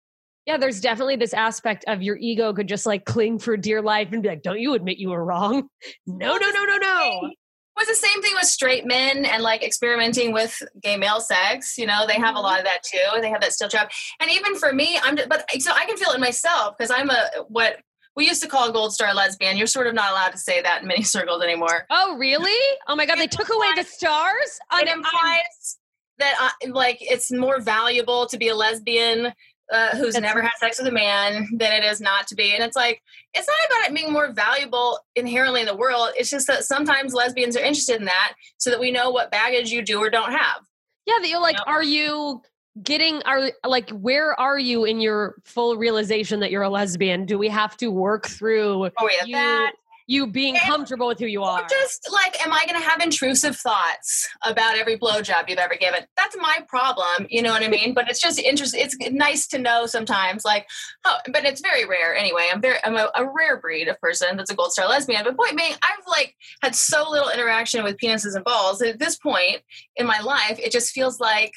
[0.48, 4.10] yeah there's definitely this aspect of your ego could just like cling for dear life
[4.12, 5.68] and be like don't you admit you were wrong?
[6.08, 7.30] No no no no no
[7.78, 11.78] was the same thing with straight men and like experimenting with gay male sex.
[11.78, 13.22] You know, they have a lot of that too.
[13.22, 13.92] They have that steel trap.
[14.20, 17.30] And even for me, I'm, but so I can feel it myself because I'm a,
[17.48, 17.78] what
[18.16, 19.58] we used to call a gold star lesbian.
[19.58, 21.86] You're sort of not allowed to say that in many circles anymore.
[21.90, 22.78] Oh, really?
[22.88, 23.18] Oh my God.
[23.18, 24.60] They took away the stars?
[24.74, 25.80] It um, implies
[26.20, 29.34] that I, like it's more valuable to be a lesbian
[29.72, 32.54] uh, who's That's never had sex with a man than it is not to be.
[32.54, 33.02] And it's like,
[33.34, 36.10] it's not about it being more valuable inherently in the world.
[36.16, 39.72] It's just that sometimes lesbians are interested in that so that we know what baggage
[39.72, 40.62] you do or don't have.
[41.06, 41.74] Yeah, that you're like, you know?
[41.74, 42.42] are you
[42.82, 47.26] getting are like where are you in your full realization that you're a lesbian?
[47.26, 49.74] Do we have to work through Oh yeah, you that
[50.08, 51.66] you being And- comfortable with who you are?
[51.70, 56.02] just like, am I going to have intrusive thoughts about every blowjob you've ever given?
[56.18, 57.28] That's my problem.
[57.30, 57.94] You know what I mean?
[57.94, 58.82] But it's just interesting.
[58.82, 60.68] It's nice to know sometimes, like,
[61.06, 62.50] oh, but it's very rare anyway.
[62.52, 65.24] I'm very, I'm a, a rare breed of person that's a gold star lesbian.
[65.24, 69.00] But point being, I've like had so little interaction with penises and balls that at
[69.00, 69.62] this point
[69.96, 71.54] in my life, it just feels like.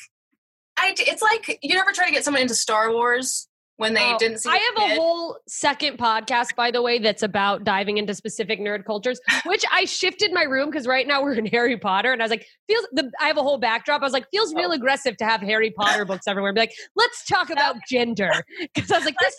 [0.78, 4.18] I, it's like you never try to get someone into Star Wars when they Oh,
[4.18, 4.48] didn't see.
[4.48, 8.84] I have a whole second podcast, by the way, that's about diving into specific nerd
[8.84, 12.24] cultures, which I shifted my room because right now we're in Harry Potter, and I
[12.24, 14.00] was like, feels the I have a whole backdrop.
[14.02, 14.58] I was like, feels Oh.
[14.58, 16.52] real aggressive to have Harry Potter books everywhere.
[16.52, 18.32] Be like, let's talk about gender
[18.74, 19.36] because I was like, this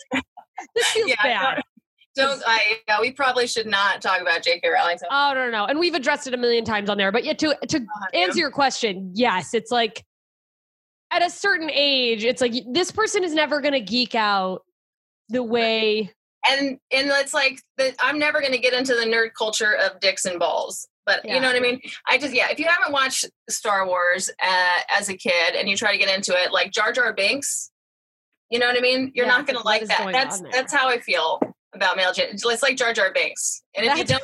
[0.74, 1.62] this feels Yeah, bad.
[2.16, 2.78] Don't I?
[2.88, 4.68] Yeah, we probably should not talk about J.K.
[4.68, 4.98] Rowling.
[4.98, 7.12] So Oh no, no, no, and we've addressed it a million times on there.
[7.12, 8.06] But yet to to uh-huh.
[8.14, 10.04] answer your question, yes, it's like
[11.10, 14.62] at a certain age, it's like this person is never going to geek out
[15.28, 16.12] the way.
[16.50, 20.00] and and it's like the, I'm never going to get into the nerd culture of
[20.00, 20.86] dicks and balls.
[21.06, 21.34] But Yeah.
[21.36, 21.80] you know what I mean?
[22.08, 22.48] I just yeah.
[22.50, 26.14] If you haven't watched Star Wars uh, as a kid and you try to get
[26.14, 27.70] into it, like Jar Jar Binks,
[28.50, 29.12] you know what I mean?
[29.14, 30.08] You're Yeah, not going to like that.
[30.12, 31.40] That's that's how I feel
[31.74, 32.28] about male gen.
[32.32, 33.62] It's like Jar Jar Binks.
[33.74, 34.22] And if you don't,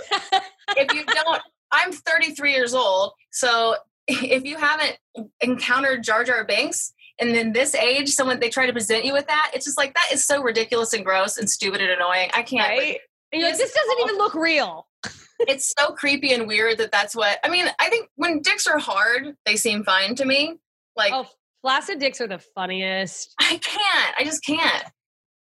[0.77, 1.43] if you don't,
[1.73, 3.13] I'm 33 years old.
[3.33, 3.77] So
[4.09, 4.99] if you haven't
[5.41, 9.27] encountered Jar Jar Binks, and then this age, someone they try to present you with
[9.29, 12.31] that, it's just like that is so ridiculous and gross and stupid and annoying.
[12.35, 12.69] I can't.
[12.69, 12.79] right?
[12.93, 13.01] Like,
[13.33, 13.59] Yes.
[13.59, 14.87] this doesn't even look real.
[15.41, 17.67] It's so creepy and weird that that's what I mean.
[17.81, 20.55] I think when dicks are hard, they seem fine to me.
[20.97, 21.27] Like Oh,
[21.61, 23.35] flaccid dicks are the funniest.
[23.41, 24.15] I can't.
[24.17, 24.85] I just can't.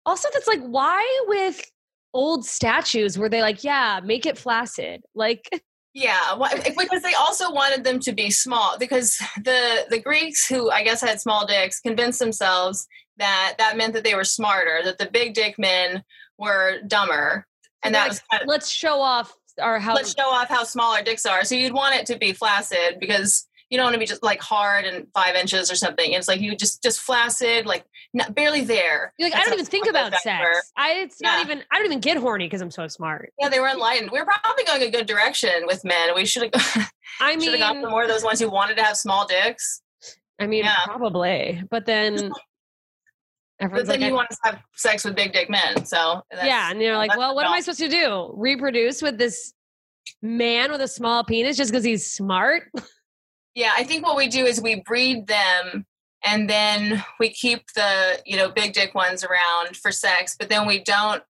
[0.04, 1.62] Also, that's like, why with
[2.12, 5.02] old statues were they like, yeah, make it flaccid?
[5.14, 5.48] Like,
[5.96, 8.76] Yeah, why- eh, because they also wanted them to be small.
[8.78, 13.94] Because the the Greeks, who I guess had small dicks, convinced themselves that that meant
[13.94, 16.04] that they were smarter, that the big dick men
[16.36, 17.46] were dumber,
[17.82, 19.94] and they're that was kind of, let's show off our how.
[19.94, 21.44] let's show off how small our dicks are.
[21.44, 24.40] So you'd want it to be flaccid because you don't want to be just like
[24.40, 26.12] hard and five inches or something.
[26.12, 29.12] It's like you just just flaccid, like not, barely there.
[29.18, 30.18] You're like, I don't even think about were.
[30.18, 30.72] sex.
[30.76, 31.62] I it's not even.
[31.72, 33.32] I don't even get horny because I'm so smart.
[33.40, 34.10] Yeah, they were enlightened.
[34.12, 36.14] We are probably going a good direction with men.
[36.14, 38.76] We should have I should have got mean, some more of those ones who wanted
[38.76, 39.82] to have small dicks.
[40.38, 40.84] I mean, Yeah.
[40.84, 41.62] probably.
[41.70, 42.32] But then But
[43.58, 45.86] everyone's then like, you want to have sex with big dick men.
[45.86, 48.32] So that's- yeah, and you're like, well, what am I supposed to do?
[48.36, 49.54] Reproduce with this
[50.22, 52.64] man with a small penis just because he's smart?
[53.56, 55.86] Yeah, I think what we do is we breed them
[56.24, 60.66] and then we keep the, you know, big dick ones around for sex, but then
[60.66, 61.22] we don't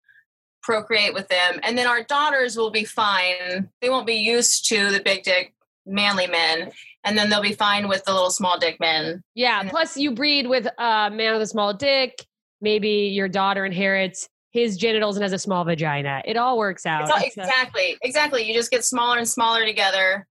[0.62, 1.60] procreate with them.
[1.62, 3.70] And then our daughters will be fine.
[3.80, 5.54] They won't be used to the big dick
[5.86, 6.72] manly men.
[7.04, 9.22] And then they'll be fine with the little small dick men.
[9.36, 9.60] Yeah.
[9.60, 12.26] And- Plus, you breed with a man with a small dick.
[12.60, 16.22] Maybe your daughter inherits his genitals and has a small vagina.
[16.24, 17.08] It all works out.
[17.08, 18.42] All, exactly, exactly.
[18.42, 20.26] You just get smaller and smaller together.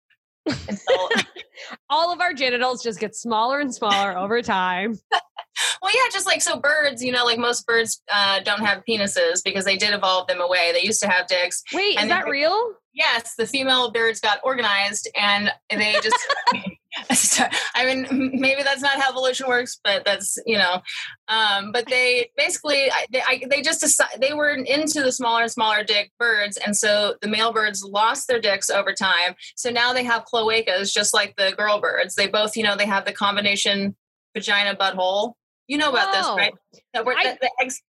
[1.90, 4.98] all of our genitals just get smaller and smaller over time.
[5.82, 9.42] Well, yeah, just like so birds, you know, like most birds uh, don't have penises
[9.44, 10.72] because they did evolve them away.
[10.74, 11.64] They used to have dicks.
[11.74, 12.74] Wait, is that real?
[12.94, 16.18] Yes, the female birds got organized and they just.
[17.76, 20.82] I mean, maybe that's not how evolution works, but that's you know.
[21.28, 25.42] Um, but they basically I- they I, they just decided they were into the smaller
[25.44, 29.36] and smaller dick birds, and so the male birds lost their dicks over time.
[29.56, 32.16] So now they have cloacas, just like the girl birds.
[32.16, 33.96] They both, you know, they have the combination
[34.36, 35.34] vagina butthole.
[35.68, 36.54] You know about this, right?
[36.94, 37.82] That were, I- that, the eggs.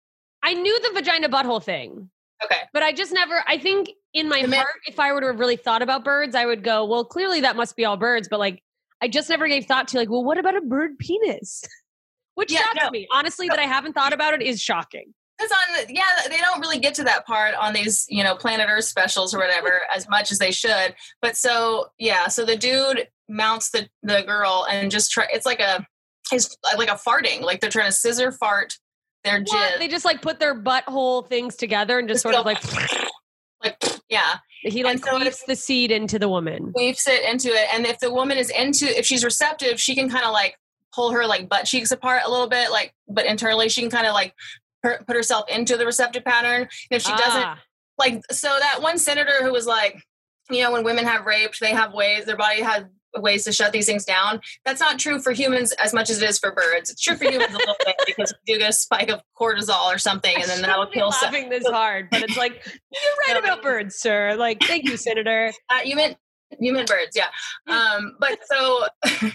[0.45, 2.11] I knew the vagina butthole thing,
[2.45, 2.59] Okay.
[2.73, 5.29] but I just never, I think in my The man- heart, if I were to
[5.29, 8.29] have really thought about birds, I would go, well, clearly that must be all birds.
[8.29, 8.61] But like,
[9.03, 11.62] I just never gave thought to like, well, what about a bird penis?
[12.35, 12.91] Which Yeah, shocks no.
[12.91, 13.07] me.
[13.12, 15.12] Honestly, that I haven't thought about it is shocking.
[15.37, 18.69] Because on yeah, they don't really get to that part on these, you know, Planet
[18.71, 20.95] Earth specials or whatever as much as they should.
[21.21, 25.27] But so yeah, so the dude mounts the the girl and just try.
[25.33, 25.85] It's like a,
[26.33, 27.41] it's like a farting.
[27.43, 28.79] Like they're trying to scissor fart
[29.25, 29.49] their What?
[29.49, 29.79] jizz.
[29.79, 32.62] They just like put their butthole things together and just Just sort of like
[33.62, 33.77] like
[34.09, 36.72] yeah, he like so queefs the seed into the woman.
[36.75, 37.68] weaves it into it.
[37.75, 40.57] And if the woman is into, if she's receptive, she can kind of like
[40.94, 44.07] pull her like butt cheeks apart a little bit, like, but internally she can kind
[44.07, 44.35] of like
[44.83, 46.62] per, put herself into the receptive pattern.
[46.62, 47.59] And if she doesn't, Ah,
[47.98, 50.03] like so that one senator who was like
[50.51, 52.85] you know when women have raped they have ways their body has
[53.16, 56.29] ways to shut these things down that's not true for humans as much as it
[56.29, 58.72] is for birds it's true for humans a little bit because you do get a
[58.72, 62.22] spike of cortisol or something and then that'll shouldn't kill some laughing this hard, but
[62.22, 64.35] it's like you're right about birds, sir.
[64.37, 65.53] Like, thank you, Senator.
[65.70, 66.16] uh, you meant
[66.59, 67.29] You meant birds, yeah.
[67.66, 68.85] Um, but so,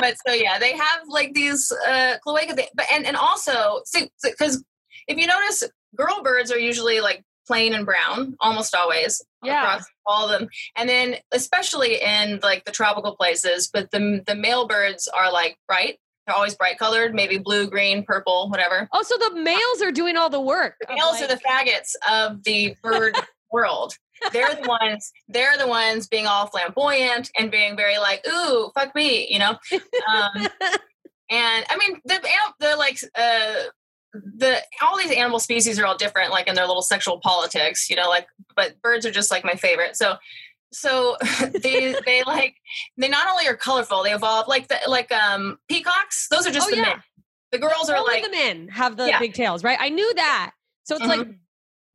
[0.00, 2.54] but so yeah, they have like these uh, cloaca.
[2.74, 4.64] But and and also, see, because
[5.08, 9.22] if you notice, girl birds are usually like plain and brown, almost always.
[9.42, 9.62] Yeah.
[9.62, 14.34] Across all of them, and then especially in like the tropical places, but the the
[14.34, 15.98] male birds are like bright.
[16.26, 18.88] They're always bright colored, maybe blue, green, purple, whatever.
[18.92, 20.74] Oh, so the males are doing all the work.
[20.80, 23.14] The males are the faggots of the bird
[23.52, 23.94] world.
[24.32, 25.12] They're the ones.
[25.28, 29.56] They're the ones being all flamboyant and being very like, "Ooh, fuck me," you know.
[30.08, 30.48] Um,
[31.30, 32.20] and I mean, the
[32.58, 33.68] the like uh,
[34.36, 37.96] the all these animal species are all different, like in their little sexual politics, you
[37.96, 38.08] know.
[38.08, 39.96] Like, but birds are just like my favorite.
[39.96, 40.16] So,
[40.72, 41.16] so
[41.62, 42.56] they they like
[42.96, 46.28] they not only are colorful, they evolve like the like um peacocks.
[46.30, 46.82] Those are just Oh, the yeah.
[46.82, 47.02] men.
[47.52, 49.18] The girls are Only like the men have the Yeah.
[49.18, 49.78] big tails, right?
[49.80, 50.52] I knew that.
[50.84, 51.08] So it's Mhm.
[51.08, 51.28] like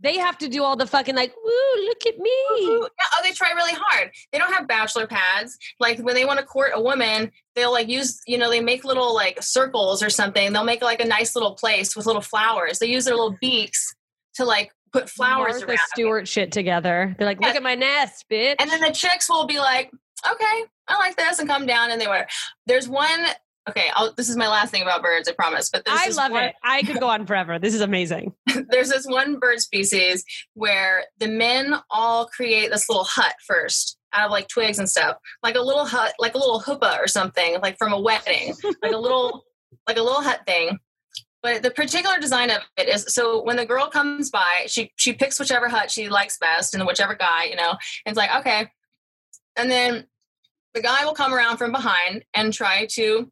[0.01, 2.31] they have to do all the fucking like, woo, look at me.
[2.59, 4.11] Yeah, oh, they try really hard.
[4.31, 5.57] They don't have bachelor pads.
[5.79, 8.83] Like when they want to court a woman, they'll like use, you know, they make
[8.83, 10.53] little like circles or something.
[10.53, 12.79] They'll make like a nice little place with little flowers.
[12.79, 13.95] They use their little beaks
[14.35, 15.79] to like put flowers Martha around.
[15.93, 17.15] Stewart shit together.
[17.17, 18.55] They're like, look at my nest, bitch.
[18.59, 19.91] And then the chicks will be like,
[20.29, 22.27] okay, I like this and come down and they were.
[22.65, 23.25] There's one,
[23.69, 25.69] okay, I'll, this is my last thing about birds, I promise.
[25.69, 26.55] But I love one, it.
[26.63, 27.59] I could go on forever.
[27.59, 28.33] This is amazing.
[28.69, 34.25] there's this one bird species where the men all create this little hut first out
[34.25, 37.57] of like twigs and stuff, like a little hut, like a little chuppah or something,
[37.61, 39.43] like from a wedding, like a little,
[39.87, 40.77] like a little hut thing.
[41.43, 45.13] But the particular design of it is so when the girl comes by, she she
[45.13, 48.67] picks whichever hut she likes best and whichever guy, you know, and it's like okay,
[49.55, 50.05] and then
[50.75, 53.31] the guy will come around from behind and try to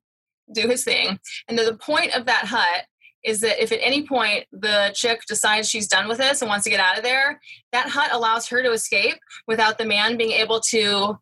[0.53, 1.19] do his thing.
[1.47, 2.85] And the, point of that hut
[3.23, 6.63] is that if at any point the chick decides she's done with this and wants
[6.65, 7.39] to get out of there,
[7.71, 9.15] that hut allows her to escape
[9.47, 11.17] without the man being able to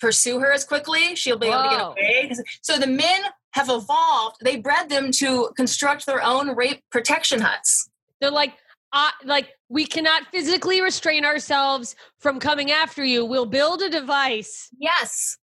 [0.00, 1.14] pursue her as quickly.
[1.14, 2.32] She'll be able to get away.
[2.62, 4.36] So the men have evolved.
[4.42, 7.88] They bred them to construct their own rape protection huts.
[8.20, 8.54] They're like,
[8.92, 13.24] uh, like we cannot physically restrain ourselves from coming after you.
[13.24, 14.68] We'll build a device.
[14.78, 15.38] Yes.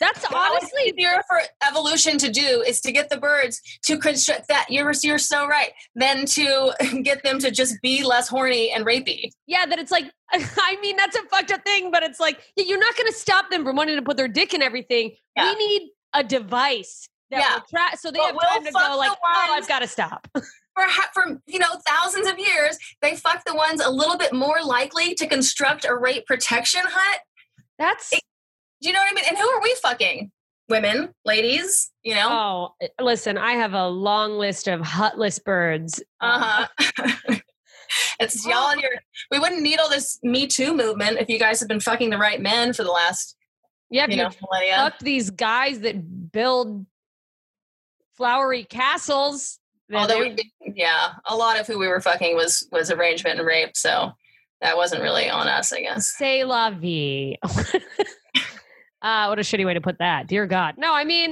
[0.00, 4.66] That's honestly easier for evolution to do is to get the birds to construct that.
[4.68, 5.70] You're, you're so right.
[5.94, 9.30] Then to get them to just be less horny and rapey.
[9.46, 9.66] yeah.
[9.66, 12.96] That it's like, I mean, that's a fucked up thing, but it's like you're not
[12.96, 15.14] going to stop them from wanting to put their dick in everything.
[15.36, 15.52] Yeah.
[15.52, 17.54] We need a device that Yeah.
[17.54, 19.86] will tra- so they But have we'll time to go like, oh, I've got to
[19.88, 20.26] stop.
[20.34, 24.62] for for you know thousands of years, they fuck the ones a little bit more
[24.62, 27.20] likely to construct a rape protection hut.
[27.78, 28.12] That's
[28.80, 29.24] Do you know what I mean?
[29.28, 30.30] And who are we fucking?
[30.68, 32.28] Women, ladies, you know.
[32.30, 36.02] oh, eh, listen, I have a long list of hutless birds.
[36.20, 37.36] Uh huh.
[38.20, 38.90] it's y'all and your.
[39.30, 42.18] We wouldn't need all this Me Too movement if you guys had been fucking the
[42.18, 43.34] right men for the last,
[43.90, 44.76] Yeah, you you know, millennia.
[44.76, 46.84] fuck these guys that build
[48.16, 49.58] flowery castles.
[49.94, 50.36] Although, we,
[50.74, 54.12] yeah, a lot of who we were fucking was was arrangement and rape, so
[54.60, 56.12] that wasn't really on us, I guess.
[56.14, 57.36] say la vie.
[59.02, 60.26] uh, what a shitty way to put that.
[60.26, 60.74] Dear God.
[60.78, 61.30] No, I mean,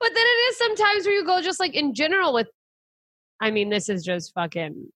[0.00, 2.48] but then it is sometimes where you go just like in general with,
[3.40, 4.90] I mean, this is just fucking,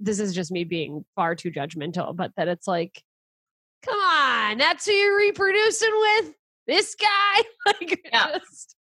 [0.00, 3.02] this is just me being far too judgmental, but that it's like,
[3.84, 6.34] come on, that's who you're reproducing with?
[6.66, 7.42] This guy?
[7.66, 8.38] like, Yeah.
[8.38, 8.76] just,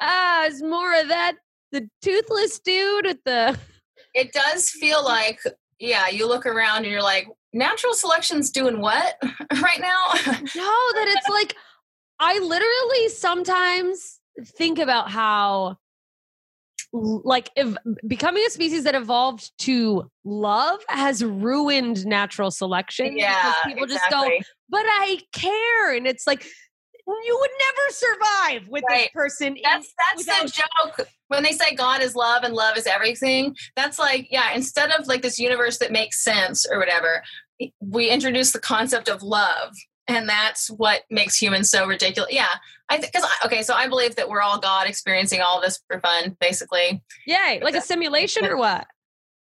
[0.00, 1.34] ah, it's more of that,
[1.72, 3.58] the toothless dude at the,
[4.14, 5.40] It does feel like,
[5.80, 10.04] yeah, you look around and you're like, natural selection's doing what right now?
[10.14, 11.56] No, that it's like
[12.18, 15.78] I literally sometimes think about how
[16.92, 23.56] like if becoming a species that evolved to love has ruined natural selection yeah, because
[23.66, 24.28] people just go
[24.70, 26.46] but i care and it's like
[27.06, 32.02] you would never survive with this person That's that's the joke when they say God
[32.02, 33.54] is love and love is everything.
[33.76, 37.22] That's like yeah, instead of like this universe that makes sense or whatever,
[37.80, 39.74] we introduce the concept of love,
[40.08, 42.32] and that's what makes humans so ridiculous.
[42.32, 42.48] Yeah,
[42.88, 46.00] I think because okay, so I believe that we're all God experiencing all this for
[46.00, 47.02] fun, basically.
[47.26, 48.86] yay like a simulation or what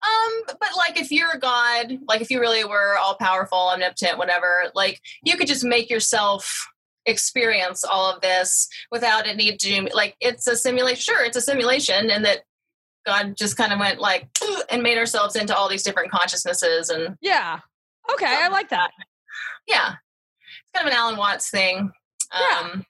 [0.03, 4.17] Um, but like if you're a god, like if you really were all powerful, omnipotent,
[4.17, 6.67] whatever, like you could just make yourself
[7.07, 11.01] experience all of this without a need to like it's a simulation.
[11.01, 12.43] Sure, it's a simulation, and that
[13.05, 14.27] God just kind of went like
[14.69, 17.59] and made ourselves into all these different consciousnesses, and yeah
[18.13, 18.91] okay i like that
[19.67, 19.95] yeah,
[20.61, 21.91] it's kind of an Alan Watts thing.
[22.33, 22.59] Yeah.
[22.71, 22.85] Um,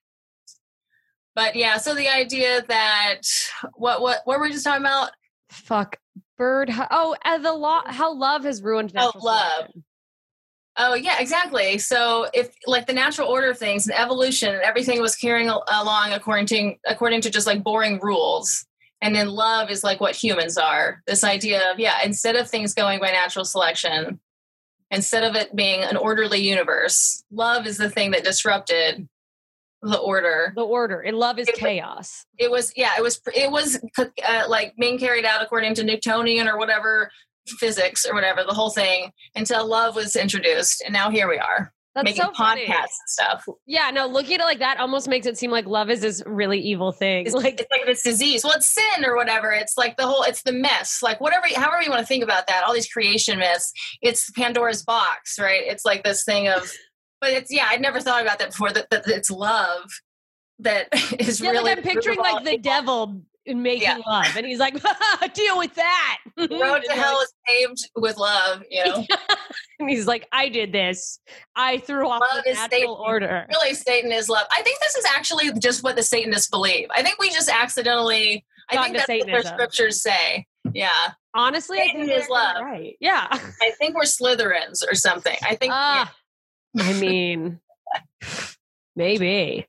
[1.36, 3.22] but yeah, so the idea that
[3.76, 5.12] what what what were we just talking about?
[5.50, 5.98] fuck
[6.38, 9.52] bird oh and the law how love has ruined Oh, love.
[9.54, 9.84] selection.
[10.78, 11.78] Oh yeah, exactly.
[11.78, 16.12] So if like the natural order of things and evolution and everything was carrying along
[16.12, 18.66] according to according to just like boring rules,
[19.02, 21.02] and then love is like what humans are.
[21.08, 24.20] This idea of yeah, instead of things going by natural selection,
[24.92, 29.08] instead of it being an orderly universe, love is the thing that disrupted
[29.82, 30.52] the order.
[30.56, 31.02] The order.
[31.02, 32.26] And love is It- chaos.
[32.38, 36.48] It was yeah, it was it was uh, like being carried out according to Newtonian
[36.48, 37.12] or whatever
[37.60, 41.72] physics or whatever the whole thing until love was introduced, and now here we are
[41.96, 42.66] That's making so funny.
[42.66, 43.46] podcasts and stuff.
[43.66, 46.22] Yeah, no, looking at it like that almost makes it seem like love is this
[46.26, 47.26] really evil thing.
[47.26, 48.44] It's Like it's like this disease.
[48.44, 49.52] Well, it's sin or whatever.
[49.52, 50.24] It's like the whole.
[50.24, 51.02] It's the mess.
[51.02, 52.64] Like whatever, however you want to think about that.
[52.68, 53.72] All these creation myths.
[54.02, 55.64] It's Pandora's box, right?
[55.66, 56.70] It's like this thing of.
[57.22, 57.68] But it's yeah.
[57.70, 58.72] I'd never thought about that before.
[58.72, 59.90] That, that it's love
[60.60, 60.88] that
[61.20, 61.64] is yeah, really.
[61.64, 62.62] like I'm picturing root of all like the evil.
[62.64, 63.98] devil making Yeah.
[64.08, 64.74] love, and he's like,
[65.34, 68.64] "Deal with that." Road to hell is paved with love.
[68.70, 69.06] You know,
[69.80, 71.20] and he's like, "I did this.
[71.56, 72.96] I threw off Love the natural Satan.
[72.98, 74.48] order." really, Satan is love.
[74.52, 76.88] I think this is actually just what the Satanists believe.
[76.96, 78.46] I think we just accidentally.
[78.70, 80.48] I think that's what their scriptures say.
[80.74, 82.64] Yeah, Honestly, I Satan think is love.
[82.64, 82.98] Right?
[83.00, 83.28] Yeah.
[83.30, 85.38] I think we're Slytherins or something.
[85.44, 85.70] I think.
[85.72, 86.08] yeah.
[86.08, 86.16] Ah,
[86.80, 87.60] I mean,
[88.96, 89.68] maybe.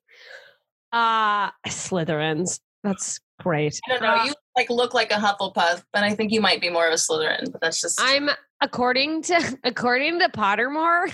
[0.93, 2.61] Uh Slytherins.
[2.83, 3.81] That's great.
[3.89, 4.25] I don't know.
[4.25, 6.97] You like look like a Hufflepuff, but I think you might be more of a
[6.97, 7.53] Slytherin.
[7.53, 8.29] But that's just I'm
[8.61, 11.13] according to according to Pottermore.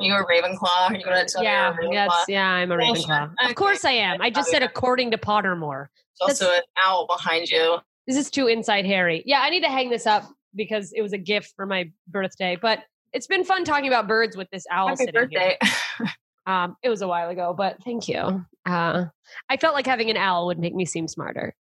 [0.00, 0.90] you a Ravenclaw.
[0.90, 2.24] You Yeah, me you're a yes, Ravenclaw?
[2.28, 3.34] yeah, I'm a Ravenclaw.
[3.48, 4.20] Of course I am.
[4.20, 5.86] I just said according to Pottermore.
[6.26, 7.78] There's also an owl behind you.
[8.06, 9.22] This is too inside Harry.
[9.24, 10.24] Yeah, I need to hang this up
[10.56, 12.58] because it was a gift for my birthday.
[12.60, 12.80] But
[13.12, 15.56] it's been fun talking about birds with this owl Happy sitting here.
[15.58, 15.58] birthday.
[16.46, 18.44] Um, it was a while ago, but thank you.
[18.66, 19.04] Uh,
[19.48, 21.54] I felt like having an owl would make me seem smarter.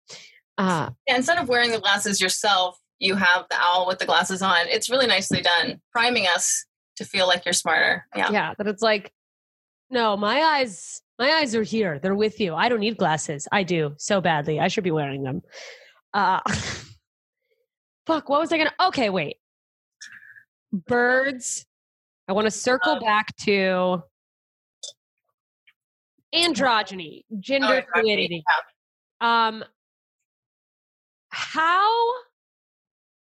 [0.56, 4.42] Uh, Yeah, instead of wearing the glasses yourself, you have the owl with the glasses
[4.42, 4.56] on.
[4.68, 6.64] It's really nicely done, priming us
[6.96, 8.06] to feel like you're smarter.
[8.16, 8.30] Yeah.
[8.32, 9.12] yeah, that it's like,
[9.90, 11.98] no, my eyes, my eyes are here.
[11.98, 12.54] They're with you.
[12.54, 13.46] I don't need glasses.
[13.52, 14.58] I do so badly.
[14.60, 15.42] I should be wearing them.
[16.14, 16.40] Uh,
[18.06, 18.28] fuck.
[18.28, 18.72] What was I gonna?
[18.88, 19.36] Okay, wait.
[20.72, 21.64] Birds.
[22.28, 24.02] I want to circle Um, back to
[26.34, 28.42] androgyny, gender Oh, fluidity.
[29.20, 29.64] Um,
[31.30, 32.12] how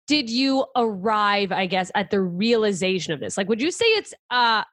[0.07, 3.37] did you arrive, I guess, at the realization of this?
[3.37, 4.63] Like, would you say it's uh,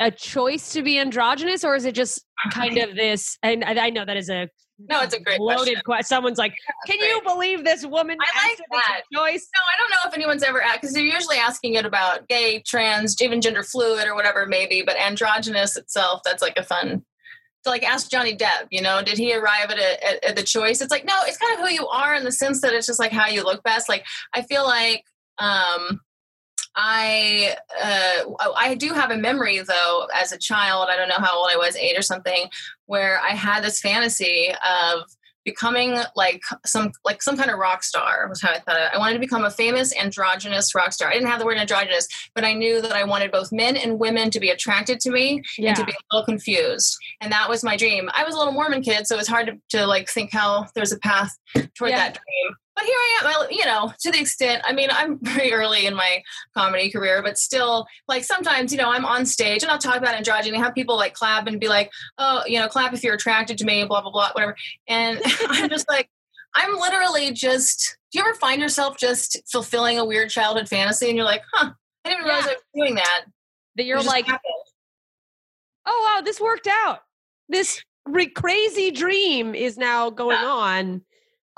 [0.00, 3.38] a choice to be androgynous, or is it just kind of this?
[3.42, 5.80] And I I know that is a No, it's a great loaded question.
[5.84, 6.04] question.
[6.04, 6.54] Someone's like,
[6.86, 9.02] "Can you believe this woman?" I like if it's a that.
[9.12, 9.48] choice.
[9.56, 12.62] No, I don't know if anyone's ever asked because they're usually asking it about gay,
[12.66, 14.82] trans, even gender fluid or whatever maybe.
[14.82, 17.04] But androgynous itself, that's like a fun.
[17.68, 20.80] Like ask Johnny Depp, you know, did he arrive at, a, at, at the choice?
[20.80, 22.98] It's like no, it's kind of who you are in the sense that it's just
[22.98, 23.88] like how you look best.
[23.88, 24.04] Like
[24.34, 25.04] I feel like
[25.38, 26.00] um,
[26.74, 30.88] I uh, I do have a memory though as a child.
[30.90, 32.48] I don't know how old I was, eight or something,
[32.86, 35.02] where I had this fantasy of
[35.48, 38.90] becoming like some like some kind of rock star was how I thought it.
[38.92, 41.08] I wanted to become a famous androgynous rock star.
[41.08, 43.98] I didn't have the word androgynous, but I knew that I wanted both men and
[43.98, 46.96] women to be attracted to me Yeah, and to be a little confused.
[47.20, 48.10] And that was my dream.
[48.14, 50.66] I was a little Mormon kid, so it was hard to, to like think how
[50.74, 51.30] there's a path
[51.74, 51.98] toward Yeah.
[51.98, 52.56] that dream.
[52.78, 55.86] But here I am, I, you know, to the extent, I mean, I'm very early
[55.86, 56.22] in my
[56.56, 60.14] comedy career, but still, like sometimes, you know, I'm on stage and I'll talk about
[60.14, 63.16] androgyny, and have people like clap and be like, oh, you know, clap if you're
[63.16, 64.54] attracted to me, blah, blah, blah, whatever.
[64.86, 66.08] And I'm just like,
[66.54, 71.16] I'm literally just, do you ever find yourself just fulfilling a weird childhood fantasy and
[71.16, 71.72] you're like, huh,
[72.04, 72.50] I didn't realize Yeah.
[72.52, 73.24] I was doing that.
[73.74, 74.26] that you're like,
[75.86, 77.00] oh wow, this worked out.
[77.48, 80.46] This re- crazy dream is now going Yeah.
[80.46, 81.02] on.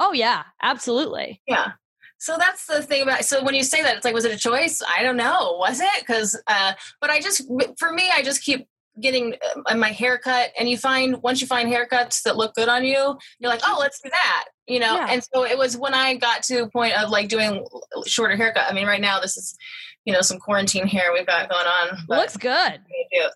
[0.01, 1.43] Oh yeah, absolutely.
[1.47, 1.73] Yeah.
[2.19, 3.25] So that's the thing about.
[3.25, 4.83] So when you say that, it's like, was it a choice?
[4.83, 5.57] I don't know.
[5.59, 5.89] Was it?
[6.01, 8.67] Because, uh, but I just, for me, I just keep
[9.01, 9.35] getting
[9.67, 13.17] uh, my haircut, and you find once you find haircuts that look good on you,
[13.39, 14.45] you're like, oh, let's do that.
[14.67, 14.95] You know.
[14.95, 15.07] Yeah.
[15.11, 17.67] And so it was when I got to a point of like doing
[18.07, 18.67] shorter haircut.
[18.69, 19.57] I mean, right now this is,
[20.05, 21.99] you know, some quarantine hair we've got going on.
[22.09, 22.81] Looks good.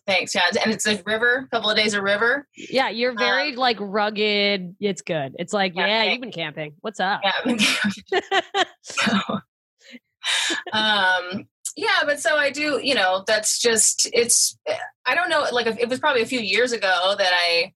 [0.07, 0.35] Thanks.
[0.35, 1.47] Yeah, and it's a river.
[1.47, 2.47] A couple of days of river.
[2.57, 4.77] Yeah, you're very like rugged.
[4.81, 5.35] It's good.
[5.39, 6.75] It's like, Yeah, yeah, you've been camping.
[6.81, 7.21] What's up?
[7.23, 7.57] Yeah.
[8.83, 9.19] So,
[10.73, 11.47] um,
[11.77, 14.57] yeah, but so I do, you know, that's just, it's,
[15.07, 17.73] I don't know, like it was probably a few years ago that I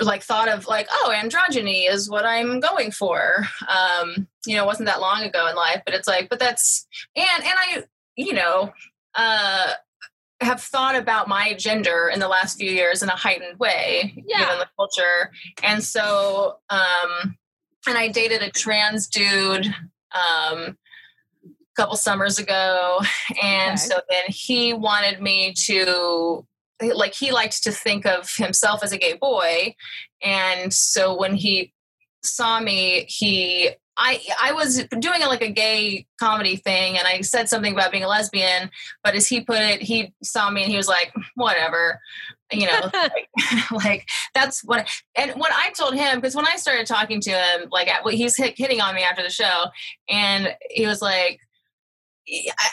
[0.00, 3.46] like thought of like, oh, androgyny is what I'm going for.
[3.68, 6.86] Um, you know, it wasn't that long ago in life, but it's like, but that's,
[7.14, 7.84] and, and I,
[8.16, 8.72] you know,
[9.14, 9.72] uh,
[10.40, 14.40] have thought about my gender in the last few years in a heightened way, Yeah.
[14.40, 15.32] given the culture.
[15.64, 17.36] And so, um,
[17.88, 19.66] and I dated a trans dude
[20.12, 20.76] um,
[21.78, 22.98] couple summers ago,
[23.42, 23.76] and Okay.
[23.76, 26.44] so then he wanted me to
[26.94, 29.74] like he liked to think of himself as a gay boy,
[30.22, 31.72] and so when he
[32.24, 37.48] saw me, he I I was doing like a gay comedy thing, and I said
[37.48, 38.70] something about being a lesbian,
[39.02, 42.00] but as he put it, he saw me and he was like, whatever,
[42.52, 43.28] you know, like,
[43.84, 44.88] like that's what.
[45.16, 48.36] And what I told him because when I started talking to him, like at- he's
[48.36, 49.64] hit, hitting on me after the show,
[50.08, 51.40] and he was like.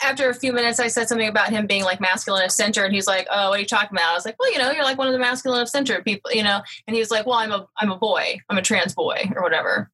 [0.02, 2.94] After a few minutes, I said something about him being like masculine of center, and
[2.94, 4.84] he's like, "Oh, what are you talking about?" I was like, "Well, you know, you're
[4.84, 7.38] like one of the masculine of center people, you know." And he was like, "Well,
[7.38, 9.90] I'm a I'm a boy, I'm a trans boy, or whatever."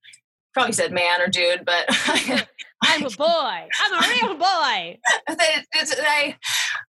[0.54, 1.86] Probably said man or dude, but
[2.82, 3.26] I'm a boy.
[3.26, 4.98] I'm a real boy.
[5.28, 6.36] I,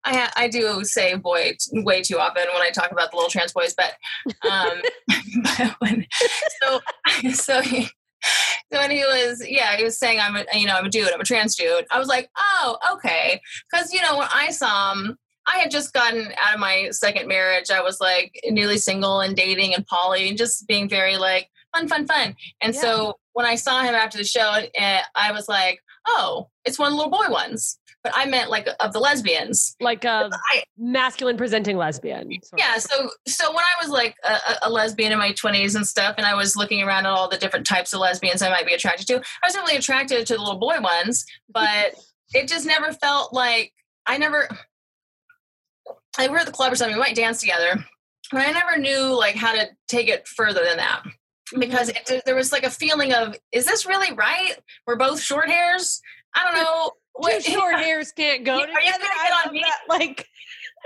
[0.05, 3.53] I I do say boy way too often when I talk about the little trans
[3.53, 3.95] boys, but
[4.49, 4.81] um,
[5.43, 6.07] but when,
[6.63, 6.81] so
[7.33, 7.89] so he.
[8.73, 11.13] So when he was, yeah, he was saying I'm a, you know, I'm a dude,
[11.13, 11.87] I'm a trans dude.
[11.91, 13.41] I was like, oh, okay,
[13.71, 17.27] because you know when I saw him, I had just gotten out of my second
[17.27, 17.71] marriage.
[17.71, 21.89] I was like newly single and dating and poly and just being very like fun,
[21.89, 22.37] fun, fun.
[22.61, 22.81] And Yeah.
[22.81, 24.41] so when I saw him after the show,
[24.79, 27.79] uh, I was like, oh, it's one of the little boy ones.
[28.03, 29.77] But I meant like of the lesbians.
[29.81, 32.31] Like a I, masculine presenting lesbian.
[32.57, 32.77] yeah.
[32.77, 32.83] of.
[32.83, 36.27] So so when I was like a, a- lesbian in my twenties and stuff, and
[36.27, 39.07] I was looking around at all the different types of lesbians I might be attracted
[39.09, 41.95] to, I was really attracted to the little boy ones, but
[42.33, 43.73] it just never felt like
[44.07, 44.49] I never.
[46.19, 46.97] I were at the club or something.
[46.97, 47.85] We might dance together,
[48.33, 51.03] but I never knew like how to take it further than that
[51.51, 51.61] mm-hmm.
[51.61, 54.55] because it, there was like a feeling of is this really right?
[54.87, 56.01] We're both short hairs.
[56.35, 56.93] I don't know.
[57.23, 58.99] Two short hairs can't go Are you together.
[58.99, 59.61] gonna hit on me?
[59.61, 59.79] that.
[59.89, 60.27] Like,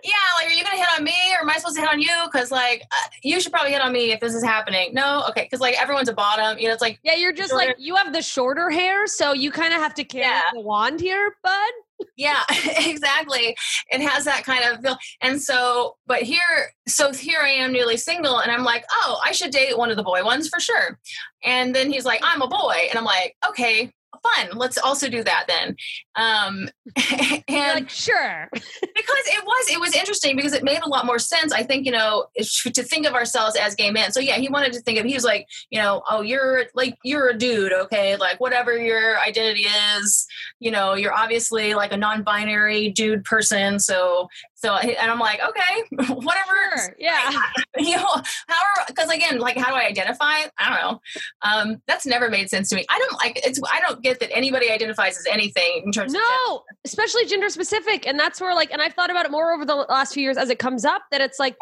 [0.03, 2.01] yeah, like, are you gonna hit on me, or am I supposed to hit on
[2.01, 2.11] you?
[2.31, 4.93] Because like, uh, you should probably hit on me if this is happening.
[4.93, 6.59] No, okay, because like everyone's a bottom.
[6.59, 9.33] You know, it's like yeah, you're just Shorter- like you have the shorter hair, so
[9.33, 10.43] you kind of have to carry Yeah.
[10.53, 11.73] the wand here, bud.
[12.17, 12.43] yeah,
[12.79, 13.57] exactly.
[13.91, 14.99] It has that kind of feel.
[15.23, 16.41] And so, but here,
[16.89, 19.97] so here I am, newly single, and I'm like, oh, I should date one of
[19.97, 20.99] the boy ones for sure.
[21.45, 23.93] And then he's like, I'm a boy, and I'm like, okay.
[24.23, 24.57] Fun.
[24.57, 25.77] Let's also do that then.
[26.17, 26.69] Um,
[27.49, 28.49] and like, sure.
[28.53, 31.87] because it was it was interesting because it made a lot more sense i think
[31.87, 34.99] you know to think of ourselves as gay men so yeah he wanted to think
[34.99, 38.77] of he was like you know oh you're like you're a dude okay like whatever
[38.77, 40.27] your identity is
[40.61, 46.05] you know you're obviously like a non-binary dude person so so and i'm like okay
[46.15, 46.97] whatever Sure.
[46.99, 47.31] Yeah.
[47.79, 51.01] you know however because again like how do i identify i don't know
[51.43, 54.35] um that's never made sense to me i don't like it's i don't get that
[54.35, 58.07] anybody identifies as anything in terms No, especially gender specific.
[58.07, 60.37] And that's where like, and I've thought about it more over the last few years
[60.37, 61.57] as it comes up that it's like,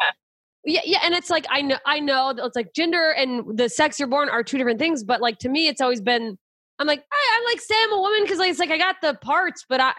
[0.65, 0.99] yeah, yeah.
[1.03, 4.07] And it's like, I know, I know that it's like gender and the sex you're
[4.07, 5.03] born are two different things.
[5.03, 6.37] But like, to me, it's always been,
[6.79, 8.97] I'm like, I, I like say I'm a woman because like, it's like I got
[9.01, 9.93] the parts, but I,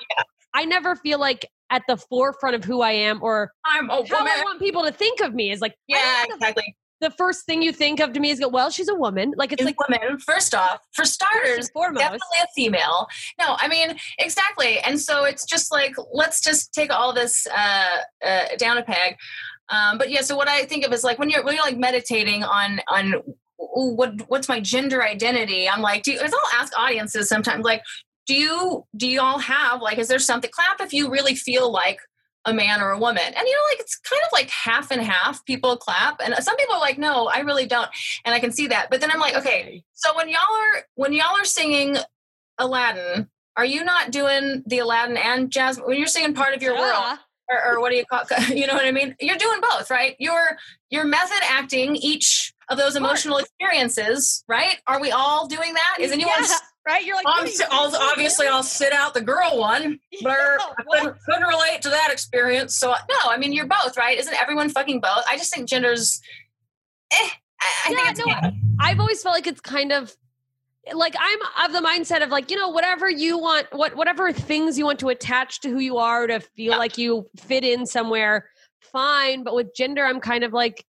[0.55, 4.03] I never feel like at the forefront of who I am or i'm a how
[4.03, 7.63] woman I want people to think of me is like, yeah exactly the first thing
[7.63, 9.35] you think of to me is go, well, she's a woman.
[9.37, 12.01] Like, it's like, women first off for starters foremost.
[12.01, 13.07] definitely a female
[13.39, 17.97] no i mean exactly and so it's just like let's just take all this uh,
[18.25, 19.17] uh, down a peg
[19.71, 21.79] um, but yeah so what i think of is like when you're when you're like
[21.79, 23.15] meditating on on
[23.61, 27.83] ooh, what what's my gender identity i'm like do you, i'll ask audiences sometimes like
[28.27, 31.71] do you do you all have like is there something clap if you really feel
[31.71, 31.99] like
[32.47, 33.23] a man or a woman.
[33.25, 36.21] And you know like it's kind of like half and half people clap.
[36.23, 37.89] And some people are like no i really don't.
[38.25, 38.89] And i can see that.
[38.91, 41.97] But then i'm like okay so when y'all are when y'all are singing
[42.59, 45.87] aladdin are you not doing the aladdin and jasmine?
[45.87, 47.19] When you're singing part of your world
[47.49, 49.15] or, or what do you call you know what i mean?
[49.21, 50.17] You're doing both right?
[50.19, 50.57] You're
[50.91, 54.77] you're method acting each of those emotional experiences right?
[54.87, 55.97] Are we all doing that?
[56.01, 56.57] Is anyone Yeah,
[56.87, 57.05] right?
[57.05, 58.03] You're like, I'm what are s- you I'll, doing?
[58.03, 62.11] obviously I'll sit out the girl one, but Yeah, I couldn't, couldn't relate to that
[62.13, 62.77] experience.
[62.79, 64.19] So no, I mean you're both right.
[64.19, 65.25] Isn't everyone fucking both?
[65.29, 66.21] I just think gender's.
[67.13, 67.29] Eh, I,
[67.87, 70.15] I Yeah, think it's no, I've always felt like it's kind of
[70.93, 74.79] like I'm of the mindset of like, you know, whatever you want, what whatever things
[74.79, 76.77] you want to attach to who you are to feel Yeah.
[76.79, 79.45] like you fit in somewhere, fine.
[79.45, 80.85] But with gender, I'm kind of like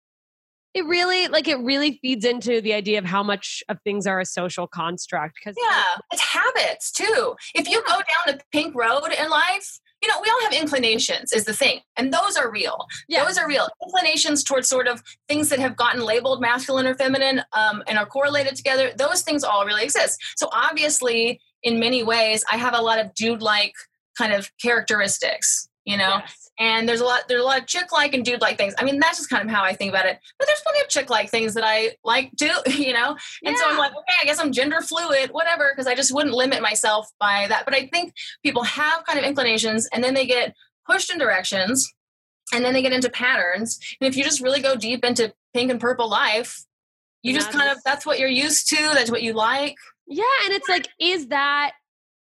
[0.75, 4.21] it really like it really feeds into the idea of how much of things are
[4.21, 5.37] a social construct.
[5.37, 7.35] Because yeah, it's habits too.
[7.55, 9.81] If you go down the pink road in life.
[10.05, 12.87] You know, we all have inclinations, is the thing, and those are real.
[13.07, 13.25] Yeah.
[13.25, 17.43] Those are real inclinations towards sort of things that have gotten labeled masculine or feminine
[17.53, 18.91] um, and are correlated together.
[18.97, 20.21] Those things all really exist.
[20.37, 23.75] So obviously, in many ways, I have a lot of dude-like
[24.19, 25.69] kind of characteristics.
[25.85, 26.19] You know.
[26.21, 26.51] Yes.
[26.59, 28.75] And there's a lot there's a lot of chick like and dude like things.
[28.79, 30.19] I mean, that's just kind of how I think about it.
[30.39, 33.17] But there's plenty of chick like things that I like too, you know.
[33.45, 36.35] And so I'm like, okay, I guess I'm gender fluid, whatever, because I just wouldn't
[36.35, 37.65] limit myself by that.
[37.65, 40.55] But I think people have kind of inclinations and then they get
[40.87, 41.91] pushed in directions
[42.53, 43.79] and then they get into patterns.
[44.01, 46.65] And if you just really go deep into pink and purple life,
[47.23, 49.77] you Yeah, just kind of that's what you're used to, that's what you like.
[50.07, 51.73] Yeah, and it's like, is that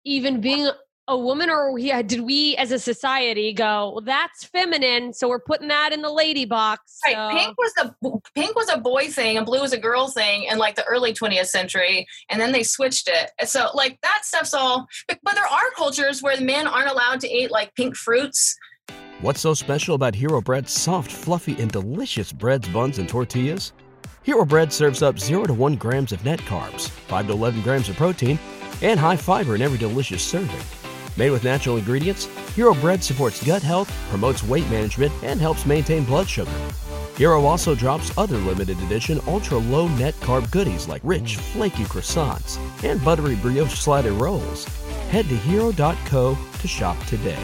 [0.05, 0.71] even being
[1.13, 5.29] a woman, or we, uh, did we as a society go, well, that's feminine, so
[5.29, 6.99] we're putting that in the lady box?
[7.07, 7.33] Right.
[7.33, 7.95] Pink was a
[8.35, 11.13] pink was a boy thing and blue was a girl thing in like the early
[11.13, 13.31] 20th century, and then they switched it.
[13.49, 14.87] So like that stuff's all.
[15.07, 18.57] But, but there are cultures where men aren't allowed to eat like pink fruits.
[19.21, 23.73] What's so special about Hero Bread's soft, fluffy, and delicious breads, buns, and tortillas?
[24.25, 27.89] Hero Bread serves up 0 to 1 grams of net carbs, 5 to 11 grams
[27.89, 28.39] of protein,
[28.81, 30.82] and high fiber in every delicious serving.
[31.17, 32.25] Made with natural ingredients,
[32.57, 36.51] Hero Bread supports gut health, promotes weight management, and helps maintain blood sugar.
[37.17, 42.59] Hero also drops other limited edition ultra low net carb goodies like rich, flaky croissants
[42.85, 44.65] and buttery brioche slider rolls.
[45.11, 47.39] Head to hero.co to shop today.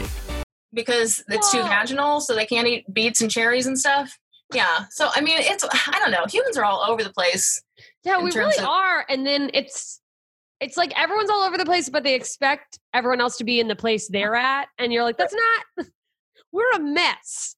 [0.73, 1.67] because it's too Whoa.
[1.67, 4.17] vaginal, so they can't eat beets and cherries and stuff.
[4.53, 4.85] Yeah.
[4.89, 6.25] So I mean, it's I don't know.
[6.27, 7.61] Humans are all over the place.
[8.03, 9.05] Yeah, we really of- are.
[9.07, 10.01] And then it's
[10.59, 13.67] it's like everyone's all over the place, but they expect everyone else to be in
[13.67, 14.67] the place they're at.
[14.77, 15.35] And you're like, that's
[15.77, 15.87] not
[16.51, 17.55] we're a mess.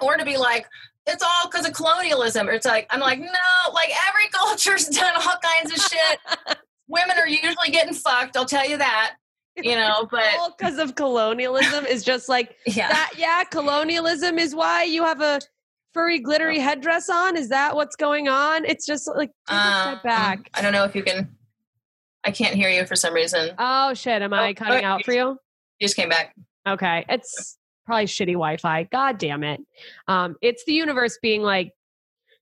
[0.00, 0.66] Or to be like,
[1.06, 2.48] it's all because of colonialism.
[2.48, 6.58] Or it's like I'm like, no, like every culture's done all kinds of shit.
[6.88, 8.36] Women are usually getting fucked.
[8.36, 9.14] I'll tell you that.
[9.54, 12.88] You know, but all because of colonialism is just like yeah.
[12.88, 15.42] that yeah, colonialism is why you have a
[15.92, 17.36] furry glittery headdress on.
[17.36, 18.64] Is that what's going on?
[18.64, 20.50] It's just like take a Um, step back.
[20.54, 21.36] I don't know if you can.
[22.24, 23.50] I can't hear you for some reason.
[23.58, 25.36] Oh shit, am I Oh, cutting oh, out for you?
[25.78, 26.34] You just came back.
[26.66, 27.04] Okay.
[27.08, 28.84] It's probably shitty Wi-Fi.
[28.84, 29.60] God damn it.
[30.06, 31.72] Um, it's the universe being like,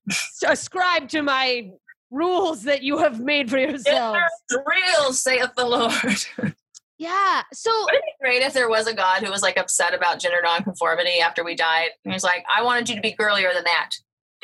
[0.09, 1.71] "S- ascribe to my
[2.11, 4.17] rules that you have made for yourself.
[4.51, 6.53] Real, saith the Lord.
[6.97, 7.41] Yeah.
[7.51, 10.19] So wouldn't it be great if there was a God who was like upset about
[10.19, 11.89] gender nonconformity after we died?
[12.05, 13.89] And he was like, I wanted you to be girlier than that.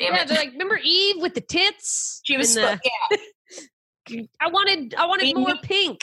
[0.00, 0.26] Damn yeah, it.
[0.26, 2.20] they're like, remember Eve with the tits?
[2.24, 3.16] she was the- yeah,
[4.40, 6.00] I wanted I wanted more pink.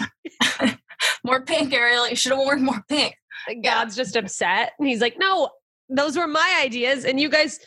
[1.23, 2.07] more pink, Ariel.
[2.07, 3.15] You should have worn more pink.
[3.63, 4.73] God's just upset.
[4.79, 5.49] And he's like, no,
[5.89, 7.59] those were my ideas, and you guys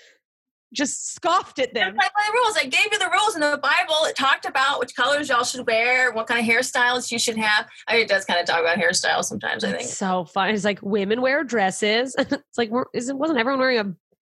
[0.74, 1.96] just scoffed at them.
[1.98, 2.56] That's my rules.
[2.56, 4.04] I gave you the rules in the Bible.
[4.04, 7.66] It talked about which colors y'all should wear, what kind of hairstyles you should have.
[7.86, 9.82] I mean, it does kind of talk about hairstyles sometimes, I think.
[9.84, 10.50] It's so fun.
[10.50, 12.14] It's like women wear dresses.
[12.18, 13.94] it's like, isn't wasn't everyone wearing a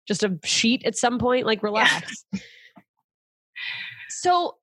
[0.08, 1.46] just a sheet at some point?
[1.46, 2.26] Like, relax.
[4.10, 4.58] so,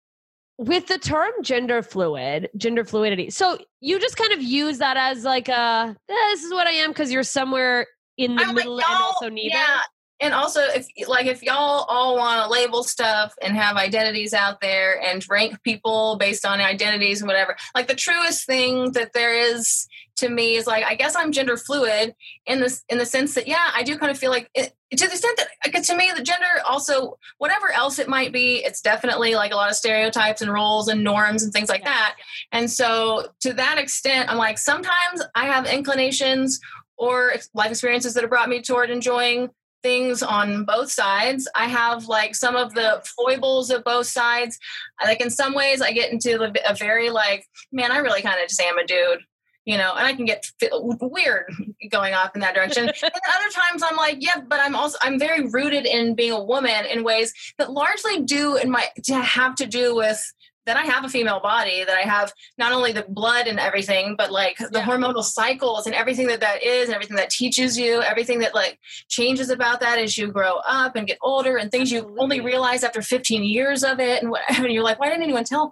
[0.59, 5.24] with the term gender fluid, gender fluidity, so you just kind of use that as
[5.24, 7.86] like a "Eh, this is what I am because you're somewhere
[8.16, 9.57] in the I'm like, middle and also neither.
[9.57, 9.80] Yeah.
[10.18, 14.62] And also, if like if y'all all want to label stuff and have identities out
[14.62, 19.34] there and rank people based on identities and whatever, like the truest thing that there
[19.34, 19.86] is
[20.16, 22.14] to me is like I guess I'm gender fluid
[22.46, 25.06] in this in the sense that yeah, I do kind of feel like it, to
[25.06, 29.34] the extent that to me the gender also whatever else it might be, it's definitely
[29.34, 31.90] like a lot of stereotypes and roles and norms and things like Yeah.
[31.92, 32.16] that.
[32.52, 36.60] And so to that extent, I'm like sometimes I have inclinations
[36.96, 39.50] or life experiences that have brought me toward enjoying
[39.82, 41.48] things on both sides.
[41.54, 44.58] I have like some of the foibles of both sides.
[45.04, 48.40] Like in some ways, I get into the, a very like, man, I really kind
[48.42, 49.20] of just am a dude,
[49.66, 51.52] you know, and I can get weird
[51.90, 52.84] going off in that direction.
[52.88, 56.42] and other times, I'm like, yeah, but I'm also I'm very rooted in being a
[56.42, 60.32] woman in ways that largely do in my to have to do with
[60.66, 64.14] that I have a female body, that I have not only the blood and everything,
[64.18, 64.84] but like the Yeah.
[64.86, 68.78] hormonal cycles and everything that that is, and everything that teaches you, everything that like
[69.08, 72.82] changes about that as you grow up and get older, and things you only realize
[72.84, 74.64] after 15 years of it, and whatever.
[74.66, 75.70] And you're like, why didn't anyone tell?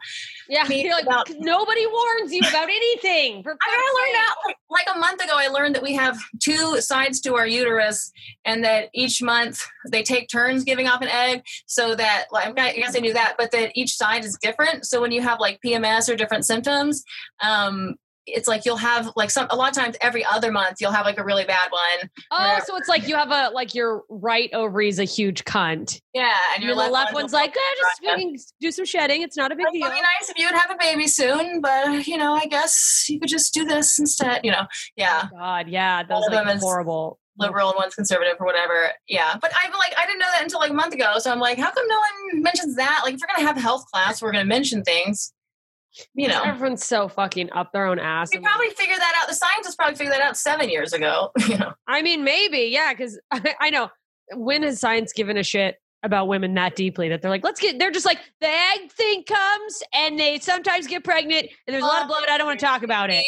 [0.49, 3.43] Yeah, me you're like, about- nobody warns you about anything.
[3.43, 5.33] For I learned out like, like a month ago.
[5.35, 8.13] I learned that we have two sides to our uterus,
[8.45, 11.43] and that each month they take turns giving off an egg.
[11.67, 14.84] So that, like, I guess I knew that, but that each side is different.
[14.85, 17.03] So when you have like PMS or different symptoms,
[17.43, 17.95] um,
[18.27, 21.05] it's like you'll have like some a lot of times every other month you'll have
[21.05, 22.11] like a really bad one.
[22.31, 26.01] Oh, so it's like you have a like your right ovary is a huge cunt.
[26.15, 29.23] Yeah, and And your left one one's like, eh, just fucking do some shedding.
[29.23, 29.91] It's not a big It would deal.
[29.91, 33.21] be nice if you would have a baby soon, but you know, I guess you
[33.21, 34.41] could just do this instead.
[34.45, 34.67] You know,
[34.97, 35.29] yeah.
[35.33, 37.19] Oh God, yeah, those them like horrible.
[37.39, 38.91] Liberal and one's conservative or whatever.
[39.09, 39.37] Yeah.
[39.41, 41.15] But I'm like, I didn't know that until like a month ago.
[41.19, 41.99] So I'm like, how come no
[42.33, 43.01] one mentions that?
[43.05, 45.33] Like, if we're going to have a health class, we're going to mention things.
[46.15, 48.31] you know, Everyone's so fucking up their own ass.
[48.33, 49.29] we probably figured that out.
[49.29, 51.31] The scientists probably figured that out seven years ago.
[51.49, 53.91] You know, I mean, maybe, yeah, because I, I know
[54.33, 57.79] when has science given a shit about women that deeply that they're like, let's get,
[57.79, 61.87] they're just like, the egg thing comes and they sometimes get pregnant and there's a
[61.87, 62.25] lot of blood.
[62.29, 63.25] I don't want to talk about it.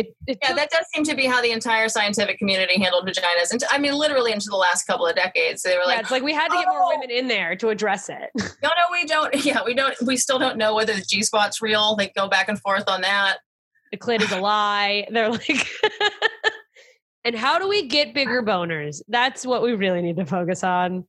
[0.00, 3.06] It, it Yeah, took- that does seem to be how the entire scientific community handled
[3.06, 3.50] vaginas.
[3.52, 6.10] And I mean, literally into the last couple of decades, they were yeah, like, it's
[6.10, 8.30] like we had to get more "Oh." women in there to address it.
[8.36, 9.34] no, no, we don't.
[9.44, 9.94] Yeah, we don't.
[10.04, 11.96] We still don't know whether the G spot's real.
[11.96, 13.38] They go back and forth on that.
[13.92, 15.06] the clit is a lie.
[15.12, 15.66] They're like,
[17.24, 19.02] and how do we get bigger boners?
[19.08, 21.04] That's what we really need to focus on.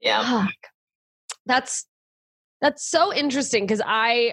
[0.00, 0.46] Yeah.
[1.46, 1.86] That's
[2.60, 4.32] that's so interesting because I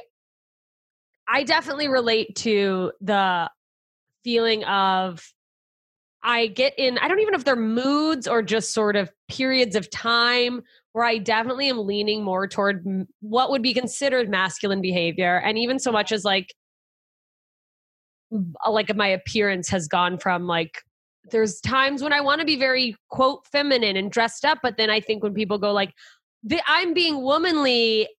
[1.27, 3.49] I definitely relate to the
[4.24, 5.22] feeling of
[6.24, 9.76] I get in I don't even know if they're moods or just sort of periods
[9.76, 10.61] of time
[10.93, 12.86] where I definitely am leaning more toward
[13.22, 16.53] what would be considered masculine behavior and even so much as like
[18.69, 20.84] like my appearance has gone from like
[21.30, 24.89] there's times when I want to be very quote feminine and dressed up, but then
[24.89, 25.93] I think when people go like,
[26.67, 28.09] "I'm being womanly,"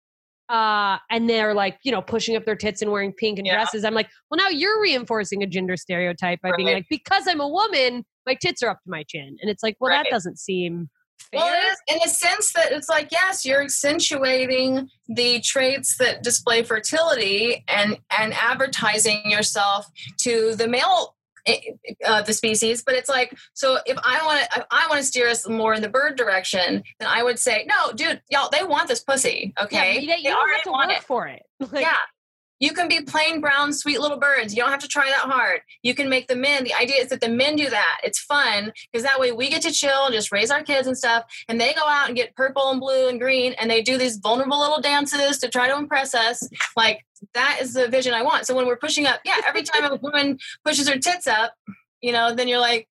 [0.52, 3.54] uh, and they're like, you know, pushing up their tits and wearing pink and Yeah.
[3.54, 7.40] dresses, I'm like, well, now you're reinforcing a gender stereotype by being like, because I'm
[7.40, 10.04] a woman, my tits are up to my chin, and it's like, well, Right.
[10.04, 10.90] that doesn't seem
[11.32, 11.40] fair.
[11.40, 17.64] Well, in a sense that it's like, yes, you're accentuating the traits that display fertility
[17.68, 19.86] and and advertising yourself
[20.20, 21.16] to the male
[22.06, 22.82] uh, the species.
[22.82, 25.82] But it's like, so if I want to, I want to steer us more in
[25.82, 29.94] the bird direction, then I would say, no, dude, y'all, they want this pussy, okay?
[29.94, 31.04] yeah, you, they you don't already have to want work it.
[31.04, 31.42] for it.
[31.72, 31.96] Like, yeah.
[32.62, 34.54] You can be plain brown, sweet little birds.
[34.54, 35.62] You don't have to try that hard.
[35.82, 36.62] You can make the men.
[36.62, 38.00] The idea is that the men do that.
[38.04, 40.96] It's fun because that way we get to chill, and just raise our kids and
[40.96, 41.24] stuff.
[41.48, 44.18] And they go out and get purple and blue and green and they do these
[44.18, 46.48] vulnerable little dances to try to impress us.
[46.76, 47.04] Like
[47.34, 48.46] that is the vision I want.
[48.46, 51.54] So when we're pushing up, yeah, every time a woman pushes her tits up,
[52.00, 52.86] you know, then you're like,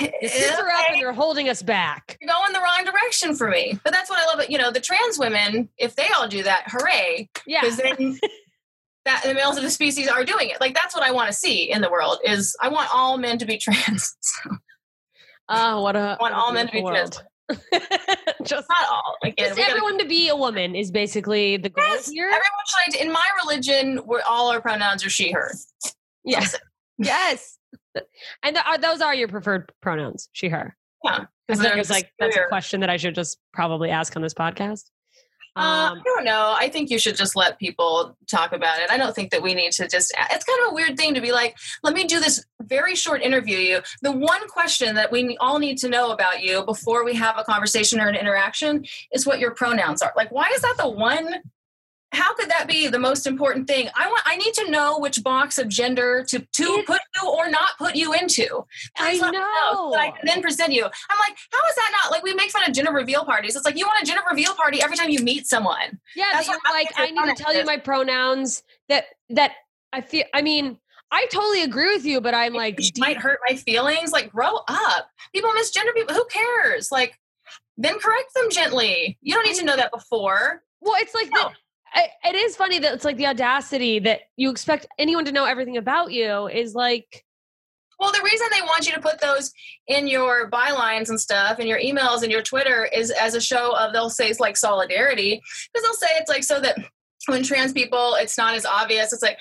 [0.00, 2.16] the eh, are up okay and they're holding us back.
[2.20, 3.78] you're going the wrong direction for me.
[3.84, 4.48] But that's what I love.
[4.48, 7.28] You know, the trans women, if they all do that, hooray!
[7.46, 8.18] Yeah, Because then
[9.04, 10.60] that the males of the species are doing it.
[10.60, 12.18] Like that's what I want to see in the world.
[12.24, 14.14] Is I want all men to be trans.
[15.48, 17.22] oh, what a I want all men to be beautiful trans.
[18.44, 19.16] just Not all.
[19.24, 22.26] Again, Just we gotta- everyone to be a woman is basically the goal Yes, here.
[22.26, 22.44] everyone
[22.92, 22.94] should.
[23.00, 25.52] In my religion, we're all our pronouns are she/her.
[26.24, 26.54] yes,
[26.98, 27.58] yes.
[28.42, 30.76] And th- are, those are your preferred pronouns, she, her.
[31.04, 34.22] Yeah, I think it's like that's a question that I should just probably ask on
[34.22, 34.90] this podcast.
[35.56, 36.54] Uh, Um, I don't know.
[36.56, 38.90] I think you should just let people talk about it.
[38.90, 40.14] I don't think that we need to just.
[40.30, 43.22] It's kind of a weird thing to be like, let me do this very short
[43.22, 43.58] interview.
[43.58, 43.80] You.
[44.02, 47.44] The one question that we all need to know about you before we have a
[47.44, 50.12] conversation or an interaction is what your pronouns are.
[50.16, 51.42] Like, why is that the one?
[52.12, 53.88] How could that be the most important thing?
[53.94, 54.22] I want.
[54.26, 57.78] I need to know which box of gender to to It- put you or not
[57.78, 58.66] put you into.
[58.98, 60.12] I Please let me so I know.
[60.12, 60.84] can then present you.
[60.84, 63.54] I'm like, how is that not like we make fun of gender reveal parties?
[63.54, 66.00] It's like you want a gender reveal party every time you meet someone.
[66.16, 68.62] yeah, that's that like I need to tell you my pronouns.
[68.88, 69.52] That that
[69.92, 70.24] I feel.
[70.34, 70.78] I mean,
[71.12, 74.10] I totally agree with you, but I'm like, It might hurt my feelings.
[74.12, 75.08] Like, grow up.
[75.32, 76.14] People misgender people.
[76.14, 76.90] Who cares?
[76.92, 77.18] Like,
[77.76, 79.16] then correct them gently.
[79.22, 80.62] You don't need to know that before.
[80.80, 81.48] well, it's like No.
[81.48, 81.50] the,
[81.92, 85.44] I, it is funny that it's like the audacity that you expect anyone to know
[85.44, 87.24] everything about you is like
[87.98, 89.52] Well, the reason they want you to put those
[89.88, 93.76] in your bylines and stuff, and your emails and your Twitter, is as a show
[93.76, 96.78] of they'll say it's like solidarity because they'll say it's like so that
[97.26, 99.12] when trans people, it's not as obvious.
[99.12, 99.38] It's like,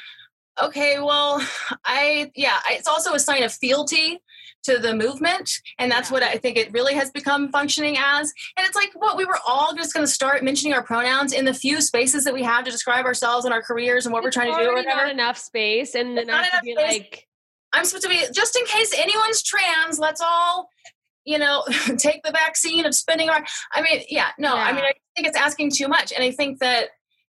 [0.63, 1.45] okay, well,
[1.85, 4.19] I yeah, it's also a sign of fealty
[4.63, 6.13] to the movement, and that's Yeah.
[6.15, 8.31] what I think it really has become functioning as.
[8.57, 11.45] And it's like, what we were all just going to start mentioning our pronouns in
[11.45, 14.31] the few spaces that we have to describe ourselves and our careers and what we're
[14.31, 15.03] trying to do or whatever.
[15.03, 16.99] Not enough space, and It's not have to enough be space.
[17.03, 17.27] like.
[17.71, 19.99] I'm supposed to be just in case anyone's trans.
[19.99, 20.69] Let's all,
[21.23, 21.63] you know,
[21.97, 23.45] take the vaccine of spending our.
[23.71, 26.59] I mean, yeah, no, I mean, I think it's asking too much, and I think
[26.59, 26.89] that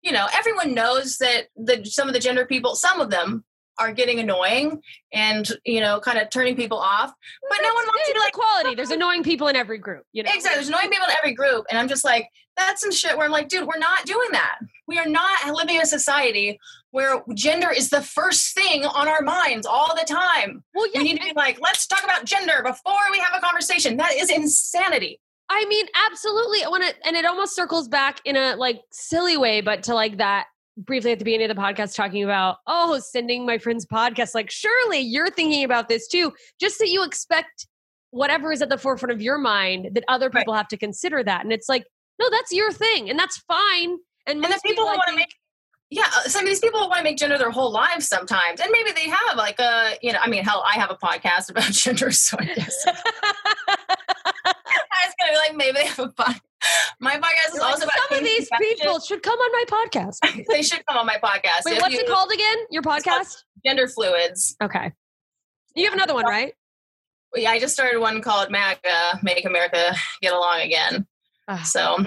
[0.05, 3.43] you know everyone knows that the some of the gender people, some of them
[3.77, 4.81] are getting annoying
[5.11, 7.11] and you know kind of turning people off,
[7.49, 8.75] but no one wants to be like equality.
[8.75, 10.03] There's annoying people in every group.
[10.13, 10.55] You know, Exactly.
[10.55, 11.65] There's annoying people in every group.
[11.69, 14.59] And I'm just like, that's some shit where I'm like, dude, we're not doing that.
[14.87, 16.57] We are not living in a society
[16.91, 20.63] where gender is the first thing on our minds all the time.
[20.73, 23.41] Well, yeah, We need to be like, let's talk about gender before we have a
[23.41, 23.97] conversation.
[23.97, 25.19] That is insanity.
[25.49, 26.59] I mean, absolutely.
[26.69, 30.17] When it and it almost circles back in a like silly way, but to like
[30.17, 34.35] that briefly at the beginning of the podcast talking about oh sending my friends podcast
[34.35, 37.65] like surely you're thinking about this too just that you expect
[38.11, 40.41] whatever is at the forefront of your mind that other Right.
[40.41, 41.85] people have to consider that and it's like
[42.19, 43.91] no that's your thing and that's fine
[44.27, 45.29] and, And the most people want to make
[45.91, 48.71] yeah, uh, some of these people want to make gender their whole lives sometimes, and
[48.71, 51.63] maybe they have like a, you know, I mean, hell, I have a podcast about
[51.71, 53.94] gender, so I guess I
[55.19, 56.41] gonna be like, maybe they have a podcast.
[56.99, 59.63] My podcast is You're like, also about some of these people should come on my
[59.67, 60.45] podcast.
[60.49, 61.65] they should come on my podcast.
[61.65, 62.57] Wait, If what's you- it called again?
[62.71, 63.43] Your podcast?
[63.65, 64.55] Gender fluids.
[64.61, 64.91] Okay.
[65.75, 66.53] You have another one, right?
[67.35, 71.05] Yeah, I just started one called MAGA, Make America Get Along Again.
[71.65, 71.97] So,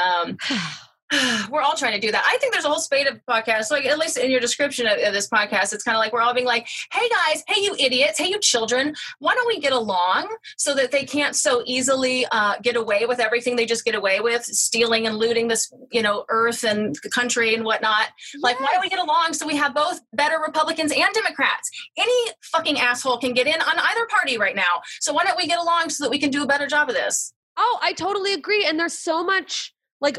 [0.00, 0.38] um,
[1.50, 2.24] we're all trying to do that.
[2.26, 3.70] I think there's a whole spate of podcasts.
[3.70, 6.20] Like at least in your description of, of this podcast, it's kind of like we're
[6.20, 9.72] all being like, "Hey guys, hey you idiots, hey you children, why don't we get
[9.72, 13.94] along so that they can't so easily uh, get away with everything they just get
[13.94, 18.08] away with, stealing and looting this, you know, earth and the country and whatnot.
[18.40, 21.70] Like, why don't we get along so we have both better Republicans and Democrats?
[21.98, 24.82] Any fucking asshole can get in on either party right now.
[25.00, 26.94] So why don't we get along so that we can do a better job of
[26.94, 27.32] this?
[27.56, 28.64] Oh, I totally agree.
[28.64, 30.18] And there's so much like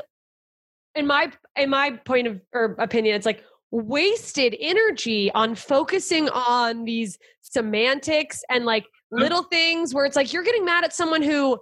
[0.95, 6.85] in my in my point of or opinion, it's like wasted energy on focusing on
[6.85, 11.57] these semantics and like little things where it's like you're getting mad at someone who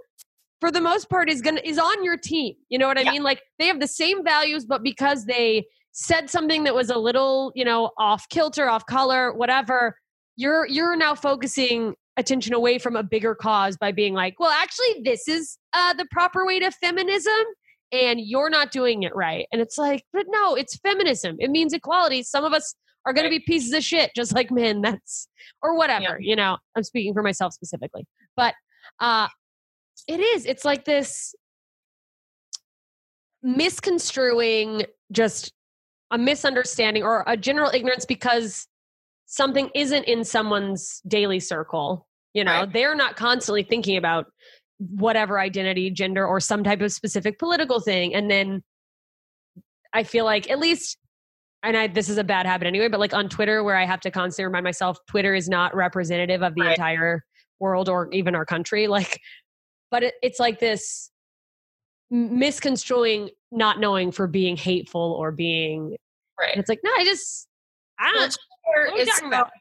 [0.59, 2.55] for the most part is gonna is on your team.
[2.69, 3.11] You know what I Yeah.
[3.11, 3.23] mean?
[3.23, 7.51] Like they have the same values, but because they said something that was a little,
[7.55, 9.97] you know, off kilter, off color, whatever,
[10.35, 15.01] you're you're now focusing attention away from a bigger cause by being like, well, actually,
[15.03, 17.33] this is uh, the proper way to feminism,
[17.93, 19.47] and you're not doing it right.
[19.51, 21.35] And it's like, but no, it's feminism.
[21.39, 22.23] It means equality.
[22.23, 22.73] Some of us
[23.05, 24.81] are going to be pieces of shit, just like men.
[24.83, 25.27] That's
[25.61, 26.17] or whatever.
[26.19, 28.55] You know, I'm speaking for myself specifically, but
[28.99, 29.27] uh,
[30.07, 30.45] it is.
[30.45, 31.35] It's like this
[33.43, 35.53] misconstruing just
[36.11, 38.67] a misunderstanding or a general ignorance because
[39.25, 42.07] something isn't in someone's daily circle.
[42.33, 42.73] You know, Right.
[42.73, 44.25] they're not constantly thinking about
[44.77, 48.13] whatever identity, gender, or some type of specific political thing.
[48.15, 48.63] And then
[49.93, 50.97] I feel like, at least,
[51.61, 54.01] and I, this is a bad habit anyway, but like on Twitter, where I have
[54.01, 56.71] to constantly remind myself Twitter is not representative of the Right.
[56.71, 57.23] entire
[57.59, 58.87] world or even our country.
[58.93, 59.19] Like,
[59.91, 61.11] but it, it's like this
[62.13, 65.95] misconstruing not knowing for being hateful or being
[66.39, 66.55] Right.
[66.57, 67.47] it's like no i just
[67.99, 69.51] ah, i don't Twitter, what are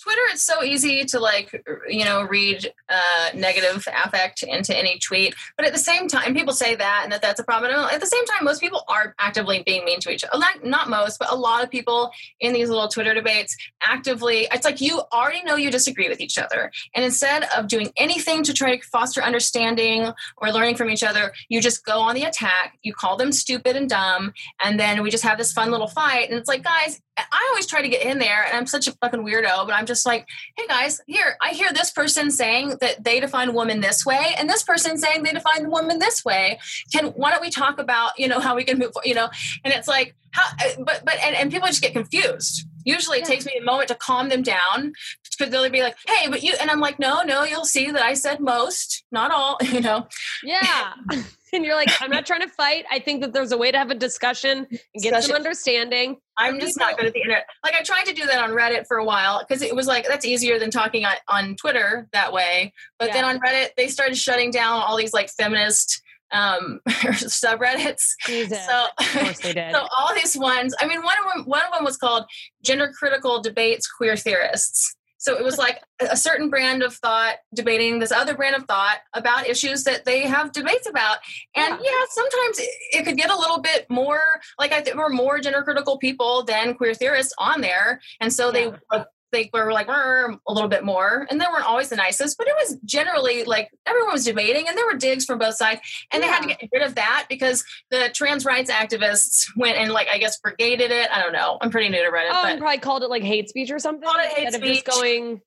[0.00, 5.34] Twitter, it's so easy to like, you know, read uh, negative affect into any tweet.
[5.56, 7.72] But at the same time, people say that and that that's a problem.
[7.72, 10.42] At the same time, most people are actively being mean to each other.
[10.62, 14.80] Not most, but a lot of people in these little Twitter debates actively, it's like
[14.80, 16.70] you already know you disagree with each other.
[16.94, 21.32] And instead of doing anything to try to foster understanding or learning from each other,
[21.48, 22.78] you just go on the attack.
[22.82, 24.32] You call them stupid and dumb.
[24.62, 26.28] And then we just have this fun little fight.
[26.30, 27.00] And it's like, guys,
[27.32, 29.86] I always try to get in there, and I'm such a fucking weirdo, but I'm
[29.86, 34.04] just like, hey guys, here, I hear this person saying that they define woman this
[34.04, 36.58] way, and this person saying they define the woman this way.
[36.92, 39.28] Can why don't we talk about you know how we can move, you know?
[39.64, 42.66] And it's like, how, uh, but but and, and people just get confused.
[42.84, 44.92] Usually, it takes me a moment to calm them down
[45.38, 48.02] because they'll be like, hey, but you, and I'm like, no, no, you'll see that
[48.02, 50.06] I said most, not all, you know.
[50.42, 50.92] yeah
[51.52, 53.78] and you're like i'm not trying to fight i think that there's a way to
[53.78, 57.46] have a discussion and get some understanding I'm just not good at the internet.
[57.64, 60.06] Like I tried to do that on Reddit for a while because it was like
[60.06, 62.72] that's easier than talking on, on Twitter that way.
[62.98, 68.12] But then on Reddit, they started shutting down all these like feminist um, subreddits.
[68.26, 68.64] Jesus.
[68.66, 70.74] So, of course they did so all these ones.
[70.80, 72.24] I mean, one of them one of them was called
[72.62, 74.96] Gender Critical Debates Queer Theorists.
[75.18, 78.98] So it was like a certain brand of thought debating this other brand of thought
[79.14, 81.18] about issues that they have debates about.
[81.56, 81.90] And Yeah.
[81.90, 84.22] yeah, sometimes it, it could get a little bit more
[84.58, 88.32] like I think there were more gender critical people than queer theorists on there, and
[88.32, 88.70] so Yeah.
[88.92, 89.04] they
[89.52, 92.76] were like a little bit more, and they weren't always the nicest, but it was
[92.84, 95.80] generally like everyone was debating, and there were digs from both sides,
[96.12, 99.92] and they had to get rid of that because the trans rights activists went and
[99.92, 101.08] like I guess brigaded it.
[101.12, 101.58] I don't know.
[101.60, 103.78] I'm pretty new to Reddit, oh but and probably called it like hate speech or
[103.78, 104.94] something Called it hate instead of just speech.
[104.94, 105.40] going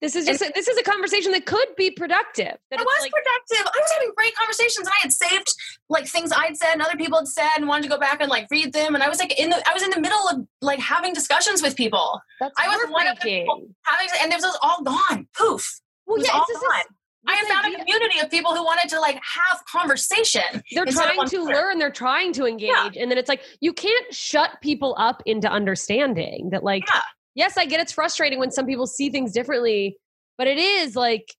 [0.00, 3.02] this is just a, this is a conversation that could be productive that it was
[3.02, 3.66] like, productive.
[3.74, 5.48] I was having great conversations, and I had saved
[5.88, 8.30] like things I'd said and other people had said, and wanted to go back and
[8.30, 8.94] like read them.
[8.94, 11.62] And I was like in the I was in the middle of like having discussions
[11.62, 15.26] with people, that's I was one of the people having, and there was all gone,
[15.36, 15.80] poof.
[16.06, 16.84] well it yeah it's just gone.
[17.26, 20.62] I this found a community of people who wanted to like have conversation.
[20.72, 24.52] they're trying to learn they're trying to engage and then it's like you can't shut
[24.62, 27.00] people up into understanding that like Yeah.
[27.38, 29.96] Yes i get it's frustrating when some people see things differently
[30.36, 31.34] but it is like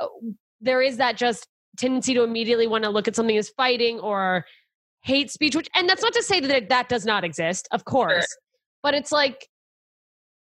[0.00, 0.06] uh,
[0.60, 4.44] there is that just tendency to immediately want to look at something as fighting or
[5.02, 8.26] hate speech which and that's not to say that that does not exist of course
[8.82, 9.46] but it's like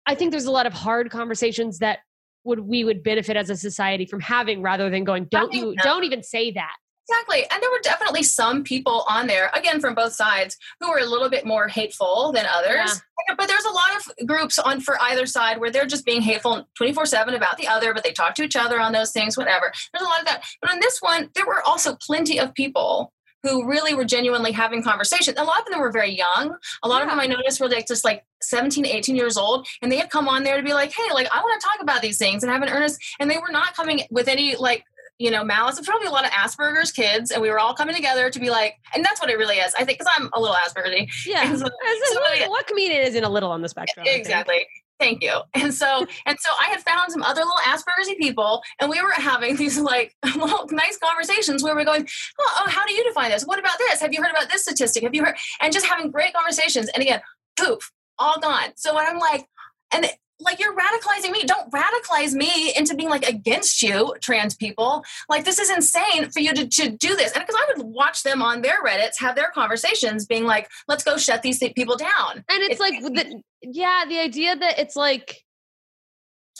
[0.08, 2.00] i think there's a lot of hard conversations that
[2.44, 6.04] would we would benefit as a society from having rather than going don't you don't
[6.04, 6.76] even say that
[7.12, 7.45] Exactly.
[7.51, 11.05] And there were definitely some people on there, again, from both sides, who were a
[11.05, 13.01] little bit more hateful than others.
[13.38, 16.68] But there's a lot of groups on for either side where they're just being hateful
[16.76, 19.72] 24 7 about the other, but they talk to each other on those things, whatever.
[19.93, 20.43] There's a lot of that.
[20.62, 23.12] But on this one, there were also plenty of people
[23.43, 25.38] who really were genuinely having conversations.
[25.38, 26.55] A lot of them were very young.
[26.84, 29.68] A lot of them I noticed were like just like 17, 18 years old.
[29.82, 31.82] And they had come on there to be like, hey, like I want to talk
[31.82, 33.01] about these things and have an earnest.
[33.20, 34.86] And they were not coming with any like
[35.22, 35.78] you know, malice.
[35.78, 38.49] It's probably a lot of Asperger's kids, and we were all coming together to be
[38.49, 39.74] like, and that's what it really is.
[39.76, 41.07] I think because I'm a little Aspergery.
[41.26, 41.43] Yeah.
[41.55, 44.05] So- So what, what comedian isn't a little on the spectrum?
[44.07, 44.65] Exactly.
[44.99, 45.41] Thank you.
[45.55, 49.11] And so, and so I had found some other little Aspergersy people, and we were
[49.11, 52.07] having these like little nice conversations where we're going,
[52.39, 53.43] oh, oh, how do you define this?
[53.43, 53.99] What about this?
[54.01, 55.03] Have you heard about this statistic?
[55.03, 55.36] Have you heard?
[55.59, 56.89] And just having great conversations.
[56.93, 57.22] And again,
[57.59, 58.69] poof, all gone.
[58.76, 59.45] So when I'm like,
[59.93, 60.05] and
[60.42, 61.44] like you're radicalizing me.
[61.44, 65.04] Don't radicalize me into being like against you, trans people.
[65.30, 67.32] Like this is insane for you to, to do this.
[67.34, 71.04] And because I would watch them on their Reddits have their conversations, being like, let's
[71.04, 72.44] go shut these people down.
[72.50, 75.44] And it's, like, the, yeah, the idea that it's like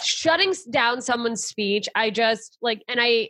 [0.04, 1.90] shutting down someone's speech.
[1.96, 3.30] I just like, and I,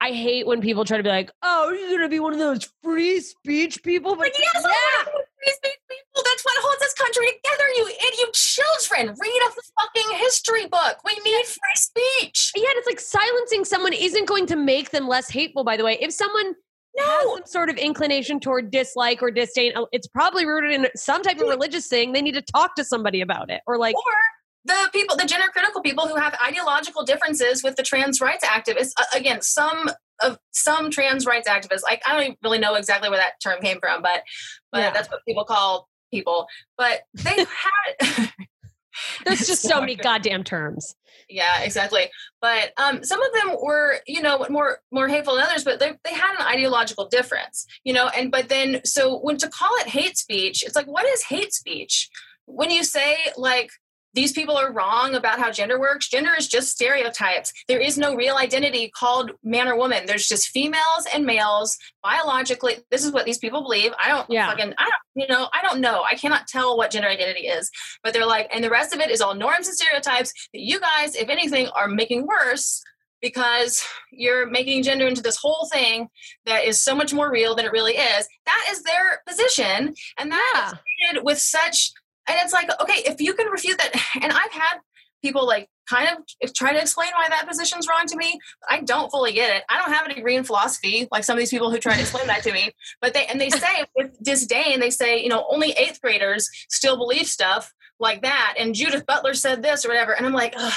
[0.00, 2.70] I hate when people try to be like, "Oh, you're gonna be one of those
[2.84, 5.04] free speech people." But Like, yes, I
[5.46, 6.22] speech people.
[6.24, 9.14] That's what holds this country together, you idiot children.
[9.20, 10.98] Read a fucking history book.
[11.04, 12.52] We need free speech.
[12.56, 15.64] yeah, it's like silencing someone isn't going to make them less hateful.
[15.64, 17.34] By the way, if someone has No.
[17.36, 21.38] some sort of inclination toward dislike or disdain, uh, it's probably rooted in some type
[21.40, 22.12] of religious thing.
[22.12, 24.02] They need to talk to somebody about it, or like, Or
[24.64, 28.92] the people, the gender critical people who have ideological differences with the trans rights activists.
[28.98, 29.88] Uh, again, some
[30.22, 31.82] of some trans rights activists.
[31.82, 34.22] Like I don't really know exactly where that term came from, but
[34.72, 34.90] but Yeah.
[34.90, 36.46] that's what people call people.
[36.76, 37.44] But they
[37.98, 38.32] had.
[39.24, 40.94] there's just so many goddamn terms.
[41.28, 42.10] Yeah, exactly.
[42.40, 45.64] But um, some of them were, you know, more more hateful than others.
[45.64, 48.08] But they they had an ideological difference, you know.
[48.08, 51.52] And but then so when to call it hate speech, it's like what is hate
[51.52, 52.08] speech?
[52.46, 53.70] When you say like
[54.14, 56.08] these people are wrong about how gender works.
[56.08, 57.52] Gender is just stereotypes.
[57.68, 60.06] There is no real identity called man or woman.
[60.06, 62.76] There's just females and males biologically.
[62.90, 63.92] This is what these people believe.
[64.02, 64.48] I don't Yeah.
[64.50, 66.02] fucking, I don't, you know, I don't know.
[66.10, 67.70] I cannot tell what gender identity is.
[68.02, 70.80] But they're like, and the rest of it is all norms and stereotypes that you
[70.80, 72.82] guys, if anything, are making worse
[73.20, 76.08] because you're making gender into this whole thing
[76.46, 78.28] that is so much more real than it really is.
[78.46, 79.94] That is their position.
[80.18, 80.78] And that is
[81.10, 81.90] treated with such
[82.28, 84.78] and it's like okay if you can refute that and i've had
[85.22, 86.08] people like kind
[86.42, 89.62] of try to explain why that position's wrong to me i don't fully get it
[89.68, 92.00] i don't have a degree in philosophy like some of these people who try to
[92.00, 92.70] explain that to me
[93.00, 96.96] but they and they say with disdain they say you know only eighth graders still
[96.96, 100.72] believe stuff like that and judith butler said this or whatever and i'm like Ugh.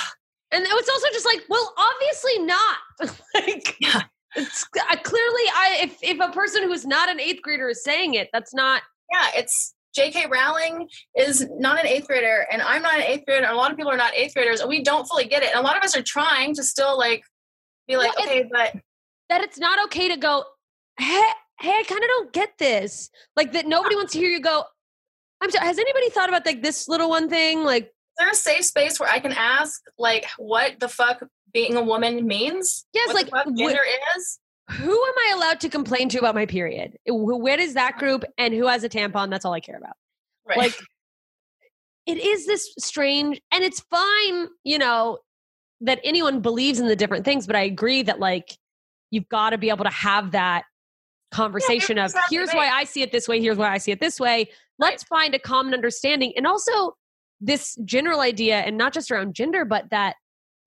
[0.54, 2.78] And it's also just like, well, obviously not.
[3.36, 4.02] like, Yeah.
[4.36, 8.16] it's uh, clearly, I if if a person who's not an eighth grader is saying
[8.16, 8.82] it, that's not.
[9.14, 10.28] yeah it's J.K.
[10.28, 13.72] Rowling is not an eighth grader, and I'm not an eighth grader, and a lot
[13.72, 15.50] of people are not eighth graders, and we don't fully get it.
[15.50, 17.24] And a lot of us are trying to still like
[17.88, 18.76] be like, Well, okay, but
[19.30, 20.46] That it's not okay to go.
[20.98, 21.22] Hey,
[21.60, 23.10] hey, I kind of don't get this.
[23.36, 24.64] Like that, nobody wants to hear you go.
[25.42, 25.66] I'm sorry.
[25.66, 27.64] Has anybody thought about like this little one thing?
[27.64, 31.24] Like, is there a safe space where I can ask like what the fuck
[31.54, 32.86] being a woman means?
[32.94, 33.82] Yes, what like, the fuck gender
[34.16, 34.39] is?
[34.72, 36.98] Who am I allowed to complain to about my period?
[37.08, 39.30] Wh- Where is that group, and who has a tampon?
[39.30, 39.96] That's all I care about.
[40.48, 40.58] Right.
[40.58, 40.80] like
[42.06, 45.20] it is this strange and it's fine you know
[45.82, 48.58] that anyone believes in the different things but i agree that like
[49.12, 50.64] you've got to be able to have that
[51.32, 52.58] conversation of exactly here's right.
[52.58, 54.50] why i see it this way here's why i see it this way
[54.80, 56.96] let's find a common understanding and also
[57.40, 60.16] this general idea and not just around gender but that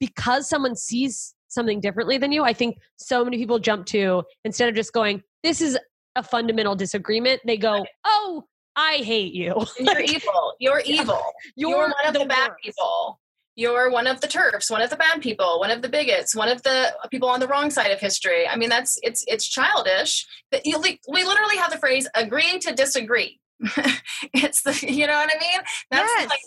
[0.01, 4.69] because someone sees something differently than you i think so many people jump to instead
[4.69, 5.79] of just going this is
[6.17, 8.45] a fundamental disagreement they go oh
[8.77, 10.55] i hate you You're evil.
[10.59, 11.23] You're evil.
[11.57, 12.63] You're, one of the, bad worst.
[12.63, 13.21] people.
[13.57, 16.49] You're one of the TERFs, one of the bad people, one of the bigots, one
[16.49, 18.49] of the people on the wrong side of history.
[18.49, 20.27] I mean, that's it's it's childish.
[20.51, 23.41] But you, we literally have the phrase "agree to disagree."
[24.35, 25.61] it's the you know what I mean.
[25.91, 26.31] That's yes.
[26.31, 26.41] like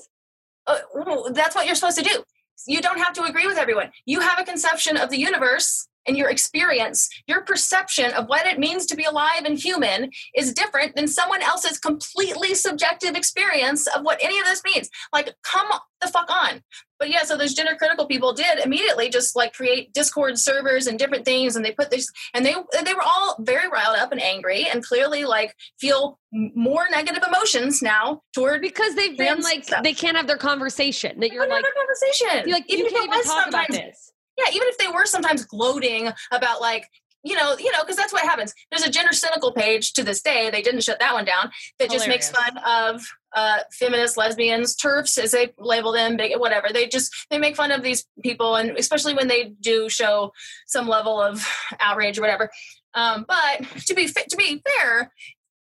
[0.68, 2.24] uh, that's what you're supposed to do.
[2.66, 3.92] You don't have to agree with everyone.
[4.06, 8.60] You have a conception of the universe and your experience, your perception of what it
[8.60, 14.04] means to be alive and human is different than someone else's completely subjective experience of
[14.04, 14.90] what any of this means.
[15.14, 15.68] Like, come
[16.02, 16.62] the fuck on.
[17.00, 20.98] But yeah, so those gender critical people did immediately just like create Discord servers and
[20.98, 24.22] different things, and they put this, and they they were all very riled up and
[24.22, 29.84] angry, and clearly like feel more negative emotions now toward because they've been like stuff.
[29.84, 32.48] they can't have their conversation that you're like conversation.
[32.48, 34.07] you're like even you can't even talk about this
[34.38, 36.88] yeah, even if they were sometimes gloating about like
[37.24, 38.54] you know, you know, because that's what happens.
[38.72, 40.50] There's a gender cynical page to this day.
[40.50, 41.52] They didn't shut that one down.
[41.78, 43.02] That just makes fun of
[43.36, 46.70] uh, feminists, lesbians, TERFs, as they label them, big, whatever.
[46.72, 50.32] They just they make fun of these people, and especially when they do show
[50.68, 51.46] some level of
[51.80, 52.50] outrage or whatever.
[52.94, 55.12] Um, but to be fa- to be fair,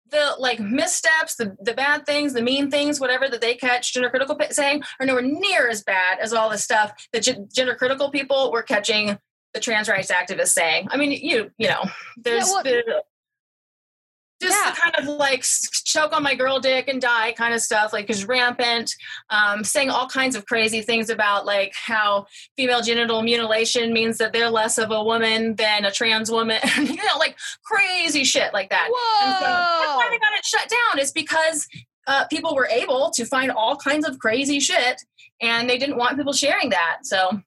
[0.10, 0.76] the like mm-hmm.
[0.76, 4.84] missteps, the the bad things, the mean things, whatever that they catch gender critical saying
[5.00, 8.64] are nowhere near as bad as all the stuff that gen- gender critical people were
[8.64, 9.18] catching
[9.54, 10.88] the trans rights activists saying.
[10.92, 11.84] I mean, you you know,
[12.18, 13.04] there's well- the
[14.42, 14.72] just Yeah.
[14.72, 15.44] the kind of like
[15.86, 18.94] choke on my girl dick and die kind of stuff like is rampant
[19.30, 22.26] um, saying all kinds of crazy things about like how
[22.58, 26.96] female genital mutilation means that they're less of a woman than a trans woman you
[26.96, 28.90] know like crazy shit like that
[29.24, 31.68] and so that's why they got it shut down is because
[32.08, 35.02] uh, people were able to find all kinds of crazy shit
[35.42, 37.42] and they didn't want people sharing that so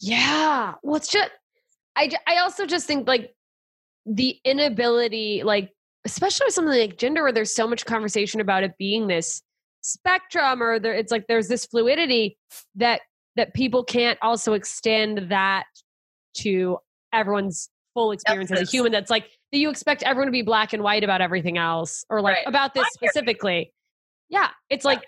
[0.00, 0.74] Yeah.
[0.82, 1.30] Well, it's just,
[1.96, 3.35] I, I also just think like
[4.06, 5.70] the inability, like,
[6.04, 9.42] especially with something like gender, where there's so much conversation about it being this
[9.82, 12.38] spectrum or there, it's like there's this fluidity
[12.76, 13.00] that,
[13.34, 15.64] that people can't also extend that
[16.34, 16.78] to
[17.12, 18.92] everyone's full experience as a human.
[18.92, 22.20] That's like, that you expect everyone to be black and white about everything else or
[22.20, 22.46] like Right.
[22.46, 23.10] about this Binary.
[23.10, 23.72] specifically.
[24.28, 24.48] Yeah.
[24.70, 25.02] It's like,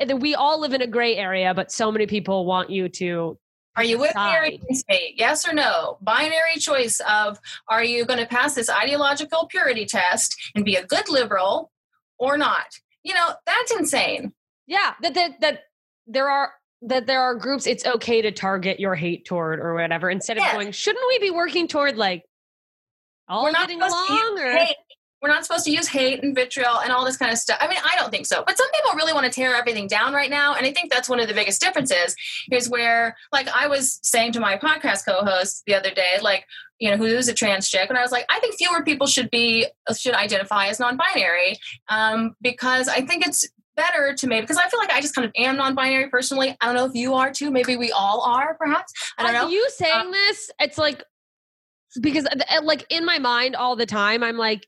[0.00, 3.38] that we all live in a gray area, but so many people want you to
[3.76, 5.14] Are you with me or against me?
[5.16, 5.96] Yes or no?
[6.02, 10.84] Binary choice of are you going to pass this ideological purity test and be a
[10.84, 11.70] good liberal
[12.18, 12.66] or not?
[13.02, 14.32] You know, that's insane.
[14.66, 15.60] Yeah, that that that
[16.06, 16.52] there are
[16.82, 20.42] that there are groups it's okay to target your hate toward or whatever instead of
[20.42, 20.52] Yeah.
[20.52, 22.24] going shouldn't we be working toward like
[23.28, 24.76] all We're not getting along or hate.
[25.22, 27.58] We're not supposed to use hate and vitriol and all this kind of stuff.
[27.60, 28.42] I mean, I don't think so.
[28.44, 30.54] But some people really want to tear everything down right now.
[30.54, 32.16] And I think that's one of the biggest differences
[32.50, 36.44] is where, like, I was saying to my podcast co host the other day, like,
[36.80, 37.88] you know, who's a trans chick.
[37.88, 39.66] And I was like, I think fewer people should be,
[39.96, 41.56] should identify as non binary
[41.88, 45.24] um, because I think it's better to maybe, because I feel like I just kind
[45.24, 46.56] of am non binary personally.
[46.60, 47.52] I don't know if you are too.
[47.52, 48.92] Maybe we all are, perhaps.
[49.18, 49.48] I don't know.
[49.48, 51.04] you saying Um, this it's like
[52.00, 54.66] because uh, uh, like in my mind all the time i'm like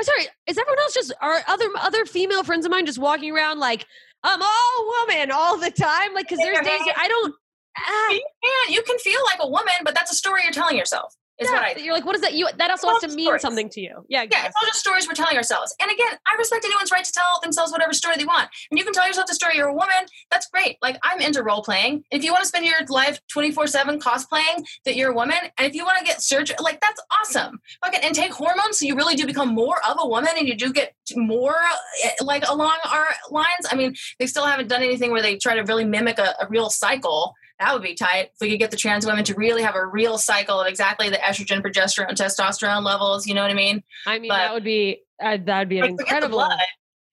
[0.00, 3.30] i'm sorry is everyone else just are other other female friends of mine just walking
[3.30, 3.86] around like
[4.24, 7.34] i'm all woman all the time like because there's days i don't
[7.78, 10.76] ah, you can, you can feel like a woman, but that's a story you're telling
[10.76, 11.14] yourself.
[11.40, 13.26] Is yeah, what I you're like what is that you that also has to mean
[13.26, 13.42] stories.
[13.42, 15.74] something to you yeah Yeah, it's all just stories we're telling ourselves.
[15.80, 18.48] And again, I respect anyone's right to tell themselves whatever story they want.
[18.70, 20.06] And you can tell yourself the story you're a woman.
[20.30, 20.76] That's great.
[20.82, 22.04] Like I'm into role playing.
[22.10, 25.66] If you want to spend your life 24 seven cosplaying that you're a woman, and
[25.66, 27.58] if you want to get surgery, like that's awesome.
[27.84, 30.56] Fucking and take hormones so you really do become more of a woman and you
[30.56, 31.56] do get more
[32.04, 33.66] eh, like along our lines.
[33.70, 36.48] I mean, they still haven't done anything where they try to really mimic a, a
[36.48, 37.34] real cycle.
[37.60, 39.84] That would be tight if we could get the trans women to really have a
[39.86, 43.26] real cycle of exactly the estrogen, progesterone, testosterone levels.
[43.26, 43.82] You know what I mean?
[44.06, 46.38] I mean, But- that would be uh, that would be Like, forget the incredible.
[46.38, 46.58] blood.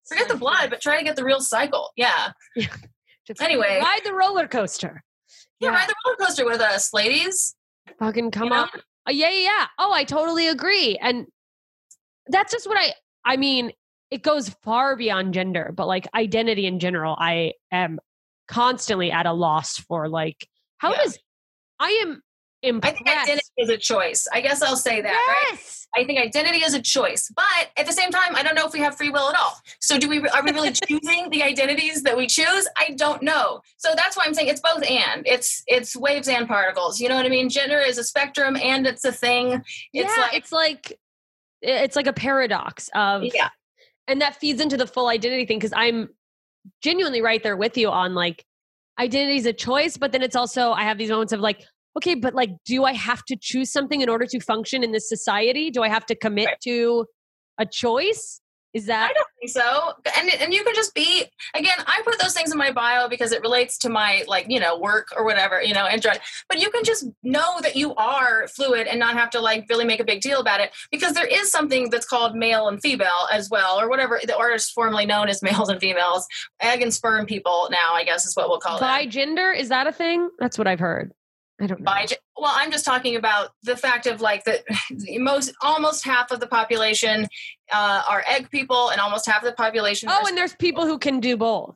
[0.08, 1.92] Forget the blood, but try to get the real cycle.
[1.98, 2.32] Yeah.
[3.28, 3.80] Just Anyway.
[3.84, 5.04] ride the roller coaster.
[5.60, 7.56] Yeah, ride the roller coaster with us, ladies.
[8.00, 8.70] fucking come You on.
[8.70, 9.66] Uh, yeah, yeah, yeah.
[9.78, 10.98] Oh, I totally agree.
[11.02, 11.26] And
[12.28, 12.94] that's just what I.
[13.26, 13.74] I mean,
[14.12, 18.00] it goes far beyond gender, but like identity in general, I am
[18.48, 21.04] constantly at a loss for like how Yeah.
[21.04, 21.20] does
[21.80, 22.22] I am
[22.64, 24.28] I think identity is a choice.
[24.34, 25.48] I guess I'll say that, right?
[25.52, 25.88] yes.
[25.96, 28.74] I think identity is a choice, but at the same time, I don't know if
[28.74, 29.54] we have free will at all.
[29.80, 32.68] So, do we are we really choosing the identities that we choose?
[32.78, 33.62] I don't know.
[33.78, 35.26] So that's why I'm saying it's both and.
[35.26, 37.00] It's it's waves and particles.
[37.00, 37.48] You know what I mean?
[37.48, 39.62] Gender is a spectrum and it's a thing.
[39.94, 41.00] It's yeah, like it's like
[41.62, 43.50] it's like a paradox of yeah,
[44.08, 46.10] and that feeds into the full identity thing because i'm
[46.82, 48.44] genuinely right there with you on like
[49.00, 51.64] identity is a choice but then it's also i have these moments of like
[51.96, 55.08] okay but like do i have to choose something in order to function in this
[55.08, 56.62] society do i have to commit Right.
[56.64, 57.06] to
[57.60, 58.42] a choice
[58.84, 59.94] is I don't think so.
[60.18, 61.76] And and you can just be again.
[61.86, 64.78] I put those things in my bio because it relates to my like you know
[64.78, 65.86] work or whatever you know.
[65.86, 66.06] And
[66.50, 69.86] but you can just know that you are fluid and not have to like really
[69.86, 73.28] make a big deal about it because there is something that's called male and female
[73.32, 76.26] as well, or whatever the artists formerly known as males and females,
[76.62, 77.68] egg and sperm people.
[77.72, 79.08] Now I guess is what we'll call bi it.
[79.08, 81.12] gender is that a thing that's what i've heard
[81.60, 81.86] i don't know.
[81.86, 82.06] By
[82.38, 84.64] well, I'm just talking about the fact of like that
[85.18, 87.28] most almost half of the population
[87.74, 90.10] uh, are egg people, and almost half of the population.
[90.12, 91.76] oh and there's people who can do both.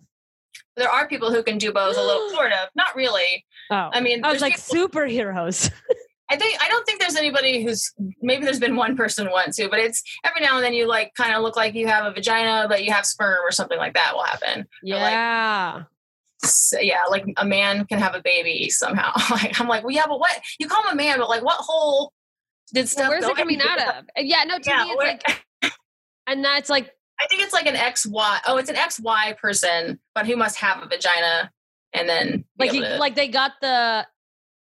[0.77, 3.45] There are people who can do both a little sort of not really.
[3.71, 3.89] Oh.
[3.93, 5.71] I mean i was like people- superheroes.
[6.29, 9.69] I think i don't think there's anybody who's maybe there's been one person once who
[9.69, 12.11] but it's every now and then you like kind of look like you have a
[12.11, 14.65] vagina but you have sperm or something like that will happen.
[14.81, 15.79] Yeah.
[15.79, 15.85] so,
[16.79, 20.19] yeah like a man can have a baby somehow like i'm like well yeah but
[20.19, 22.11] what you call him a man but like what hole
[22.73, 23.09] did stuff.
[23.09, 24.05] Where's it coming out of?
[24.15, 25.19] Yeah, no, to Yeah, me it's where-
[25.61, 25.73] like
[26.27, 26.89] and that's like
[27.19, 28.39] I think it's like an XY.
[28.47, 31.51] Oh, it's an XY person, but who must have a vagina
[31.93, 34.07] and then like he, to- like they got the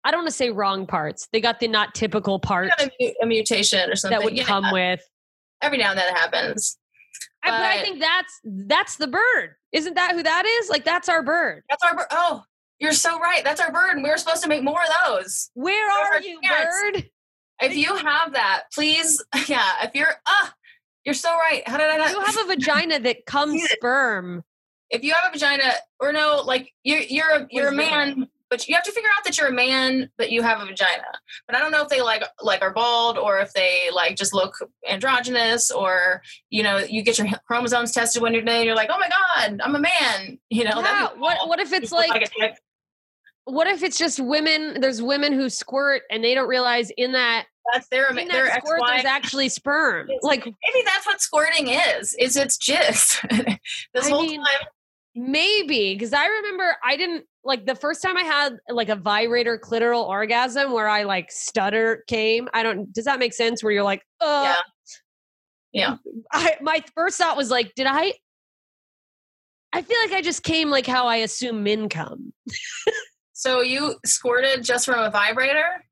[0.04, 1.26] I don't want to say wrong parts.
[1.32, 4.70] They got the not typical part a, a mutation or something that would Yeah, come
[4.72, 5.00] with
[5.60, 6.77] every now and then it happens.
[7.44, 9.54] I, but I think that's that's the bird.
[9.72, 10.68] Isn't that who that is?
[10.70, 11.62] Like that's our bird.
[11.70, 12.06] That's our bird.
[12.10, 12.42] Oh,
[12.78, 13.42] you're so right.
[13.44, 15.50] That's our bird, and we were supposed to make more of those.
[15.54, 16.80] Where Those are are you, parents.
[16.82, 17.10] bird?
[17.60, 19.72] If you have that, please, yeah.
[19.82, 20.54] If you're, ah,
[21.04, 21.62] you're so right.
[21.68, 22.10] How did I not?
[22.10, 24.44] You have a vagina that comes sperm.
[24.90, 28.68] if you have a vagina, or no, like you're you're a, you're a man, but
[28.68, 31.04] you have to figure out that you're a man, but you have a vagina.
[31.46, 34.34] But I don't know if they like like are bald or if they like just
[34.34, 34.54] look
[34.88, 38.98] androgynous or you know you get your chromosomes tested when you're and you're like, oh
[38.98, 40.38] my god, I'm a man.
[40.50, 41.08] You know, yeah.
[41.16, 42.54] What what if it's Just like chick.
[43.44, 44.80] what if it's just women?
[44.80, 48.64] There's women who squirt and they don't realize in that that's their in their that
[48.64, 50.08] squirt there's actually sperm.
[50.22, 52.14] Like Maybe that's what squirting is.
[52.18, 53.58] Is it's jizz.
[53.94, 54.66] this I whole mean, time.
[55.18, 59.58] Maybe because I remember I didn't like the first time I had like a vibrator
[59.58, 62.48] clitoral orgasm where I like stutter came.
[62.54, 62.92] I don't.
[62.92, 63.62] Does that make sense?
[63.62, 64.56] Where you're like, uh, Yeah.
[65.72, 65.96] Yeah.
[66.32, 68.12] I my first thought was like, did I?
[69.72, 72.32] I feel like I just came like how I assume men come.
[73.34, 75.84] So you squirted just from a vibrator?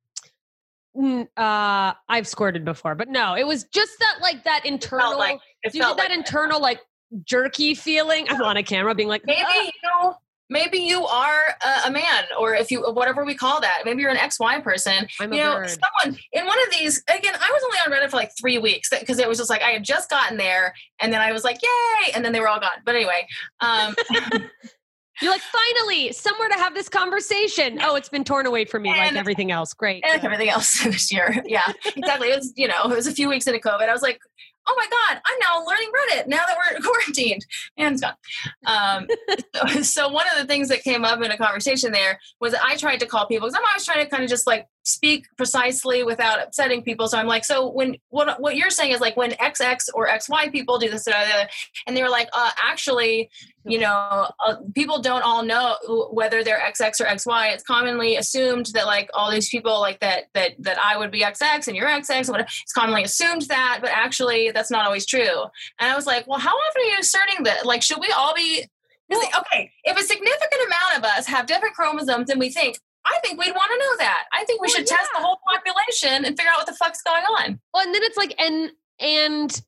[0.97, 5.17] Mm, Uh, I've squirted before, but no, it was just that like that internal.
[5.19, 6.81] like- It you felt that like internal like
[7.25, 8.27] jerky feeling?
[8.29, 10.17] I'm on a camera being like, maybe "Ah." you know
[10.49, 14.11] maybe you are a, a man or if you whatever we call that maybe you're
[14.11, 15.71] an xy person I'm you know bird.
[15.71, 18.91] someone in one of these again i was only on reddit for like three weeks
[18.91, 21.59] because it was just like i had just gotten there and then i was like
[21.63, 23.27] yay and then they were all gone but anyway
[23.61, 23.95] um
[25.23, 27.79] You're like, finally, somewhere to have this conversation.
[27.83, 29.73] Oh, it's been torn away from me like everything else.
[29.73, 30.05] Great.
[30.05, 33.27] and everything else this year yeah exactly it was you know it was a few
[33.27, 34.21] weeks into covid i was like
[34.67, 37.45] oh my god i'm now learning reddit now that we're quarantined.
[37.77, 38.15] And it's gone
[38.67, 39.07] um,
[39.75, 42.77] so, so one of the things that came up in a conversation there was i
[42.77, 46.05] tried to call people because i'm always trying to kind of just like speak precisely
[46.05, 47.09] without upsetting people.
[47.09, 50.53] So i'm like so when what what you're saying is like when xx or xy
[50.53, 51.49] people do this the other
[51.87, 53.31] and they were like uh, actually
[53.65, 55.77] you know uh, people don't all know
[56.13, 60.25] whether they're xx or xy it's commonly assumed that like all these people like that
[60.35, 62.49] that that i would be xx and you're xx or whatever.
[62.63, 65.45] It's commonly assumed that but actually that's not always true.
[65.79, 67.67] And i was like well how often are you asserting that?
[67.67, 68.65] Like should we all be
[69.13, 73.39] okay if a significant amount of us have different chromosomes than we think I think
[73.39, 74.25] we'd want to know that.
[74.33, 77.03] I think we Well, should test the whole population and figure out what the fuck's
[77.03, 77.61] going on.
[77.73, 79.63] Well, and then it's like, and and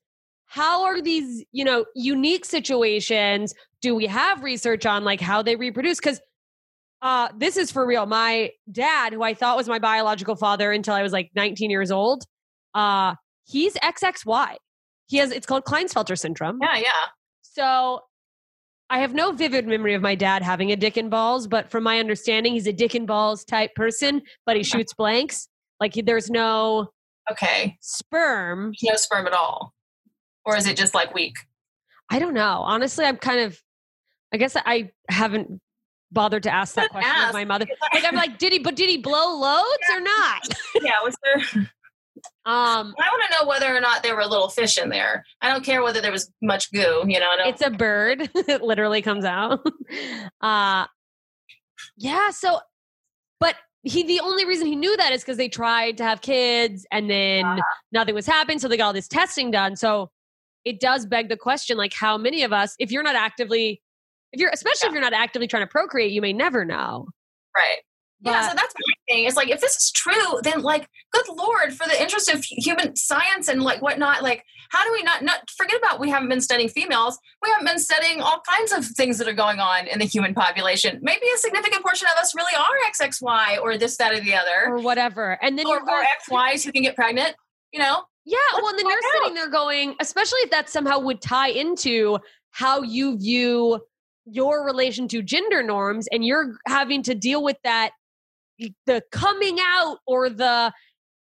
[0.45, 3.53] how are these, you know, unique situations?
[3.81, 5.99] Do we have research on like how they reproduce?
[5.99, 6.19] Because
[7.01, 8.05] uh, this is for real.
[8.05, 11.91] My dad, who I thought was my biological father until I was like 19 years
[11.91, 12.23] old,
[12.73, 13.15] uh,
[13.45, 14.55] he's XXY.
[15.07, 16.59] He has it's called Klinefelter syndrome.
[16.61, 16.89] Yeah, yeah.
[17.41, 18.01] So
[18.89, 21.83] I have no vivid memory of my dad having a dick and balls, but from
[21.83, 25.47] my understanding, he's a dick and balls type person, but he shoots blanks.
[25.79, 26.89] Like he, there's no
[27.31, 27.77] Okay.
[27.81, 28.73] sperm.
[28.83, 29.73] No sperm at all.
[30.45, 31.35] Or is it just like weak?
[32.09, 32.63] I don't know.
[32.65, 33.61] Honestly, I'm kind of.
[34.33, 35.59] I guess I haven't
[36.11, 37.65] bothered to ask that question of my mother.
[37.93, 38.59] Like I'm like, did he?
[38.59, 40.47] But did he blow loads or not?
[40.81, 41.69] yeah, was there
[42.45, 45.23] Um, I want to know whether or not there were little fish in there.
[45.41, 47.27] I don't care whether there was much goo, you know.
[47.45, 48.29] It's a bird.
[48.35, 49.59] it literally comes out.
[50.41, 50.85] Uh,
[51.97, 52.29] yeah.
[52.31, 52.59] So,
[53.39, 56.85] but he the only reason he knew that is because they tried to have kids
[56.91, 57.61] and then Uh-huh.
[57.91, 58.59] nothing was happening.
[58.59, 59.75] So they got all this testing done.
[59.75, 60.11] So
[60.65, 63.81] it does beg the question, like how many of us, if you're not actively,
[64.33, 67.07] if you're especially if you're not actively trying to procreate, you may never know.
[67.55, 67.77] right.
[68.21, 68.73] yeah, so that's
[69.09, 69.25] thing.
[69.25, 72.95] It's like if this is true, then like, good lord, for the interest of human
[72.95, 76.41] science and like whatnot, like how do we not not forget about we haven't been
[76.41, 77.17] studying females?
[77.43, 80.33] We haven't been studying all kinds of things that are going on in the human
[80.33, 80.99] population.
[81.01, 84.67] Maybe a significant portion of us really are XXY or this, that, or the other,
[84.67, 85.37] Or whatever.
[85.41, 87.35] And then or, or XYs who can get pregnant.
[87.73, 90.99] You know, Yeah, Let's well, and then you're sitting there going, especially if that somehow
[90.99, 92.19] would tie into
[92.51, 93.79] how you view
[94.25, 97.91] your relation to gender norms, and you're having to deal with that,
[98.85, 100.71] the coming out or the,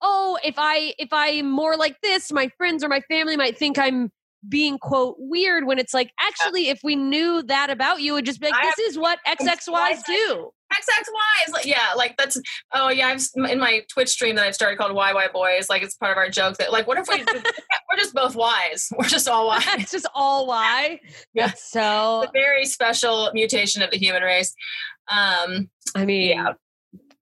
[0.00, 3.78] oh, if I if I'm more like this, my friends or my family might think
[3.78, 4.10] I'm
[4.48, 5.66] being quote weird.
[5.66, 8.62] When it's like, actually, if we knew that about you, it would just be like,
[8.76, 10.50] this is what XXYs do.
[10.72, 12.40] XXY is like yeah, like that's
[12.72, 13.08] oh yeah.
[13.08, 15.68] I've in my Twitch stream that I've started called YY Boys.
[15.68, 18.90] Like it's part of our joke that like what if we we're just both Ys.
[18.98, 19.66] We're just all Ys.
[19.78, 21.00] it's just all why.
[21.34, 21.48] Yeah.
[21.48, 22.22] That's so.
[22.22, 24.54] a very special mutation of the human race.
[25.08, 26.52] Um, I mean, Yeah.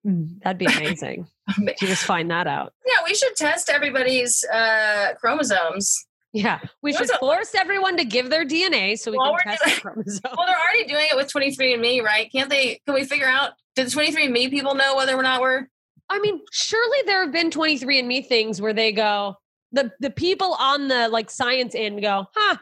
[0.07, 1.27] Mm, that'd be amazing.
[1.59, 2.75] You just find that out.
[2.87, 6.07] Yeah, we should test everybody's uh, chromosomes.
[6.33, 9.75] Yeah, we should force everyone to give their DNA so we Well, can test doing-
[9.75, 10.21] the chromosome.
[10.37, 12.31] Well, they're already doing it with 23andMe, right?
[12.31, 12.81] Can't they?
[12.87, 13.55] Can we figure out?
[13.75, 15.67] Did the 23andMe people know whether or not we're?
[16.09, 19.35] I mean, surely there have been 23andMe things where they go,
[19.73, 22.57] the the people on the like science end go, huh?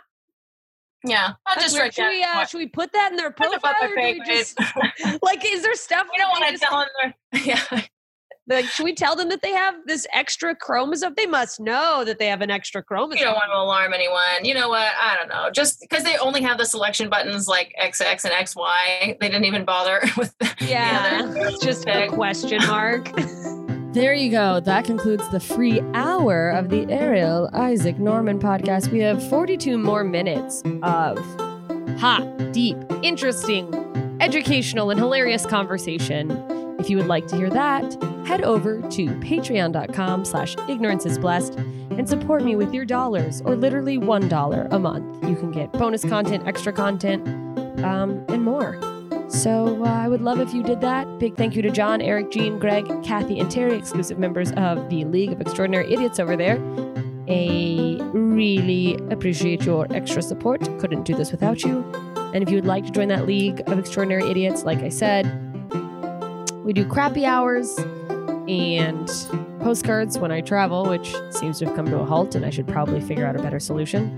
[1.04, 3.72] Yeah, I'll just write should we, uh, should we put that in their profile?
[3.82, 4.58] Or do just,
[5.22, 7.14] like, is there stuff We don't want to tell them.
[7.44, 7.82] Yeah,
[8.48, 11.14] Like, should we tell them that they have this extra chromosome?
[11.16, 13.18] They must know that they have an extra chromosome.
[13.18, 14.44] you don't want to alarm anyone.
[14.44, 14.90] You know what?
[15.00, 15.50] I don't know.
[15.52, 19.64] Just because they only have the selection buttons like XX and XY, they didn't even
[19.64, 20.34] bother with.
[20.38, 21.56] The, yeah, the other.
[21.62, 23.08] just a question mark.
[23.98, 24.60] There you go.
[24.60, 28.92] That concludes the free hour of the Ariel Isaac Norman podcast.
[28.92, 31.18] We have 42 more minutes of
[31.98, 33.74] hot, deep, interesting,
[34.20, 36.30] educational, and hilarious conversation.
[36.78, 41.56] If you would like to hear that, head over to patreon.com slash ignorance is blessed
[41.56, 45.28] and support me with your dollars or literally one dollar a month.
[45.28, 47.26] You can get bonus content, extra content,
[47.82, 48.78] um, and more.
[49.28, 51.18] So uh, I would love if you did that.
[51.18, 55.04] Big thank you to John, Eric, Jean, Greg, Kathy, and Terry, exclusive members of the
[55.04, 56.56] League of Extraordinary Idiots over there.
[57.28, 60.62] I really appreciate your extra support.
[60.78, 61.84] Couldn't do this without you.
[62.32, 65.26] And if you would like to join that League of Extraordinary Idiots, like I said,
[66.64, 67.78] we do crappy hours
[68.48, 69.08] and
[69.60, 72.66] postcards when I travel, which seems to have come to a halt, and I should
[72.66, 74.08] probably figure out a better solution.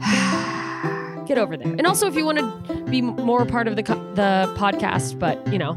[1.26, 1.68] Get over there.
[1.68, 5.44] And also, if you want to be more part of the co- the podcast, but
[5.50, 5.74] you know,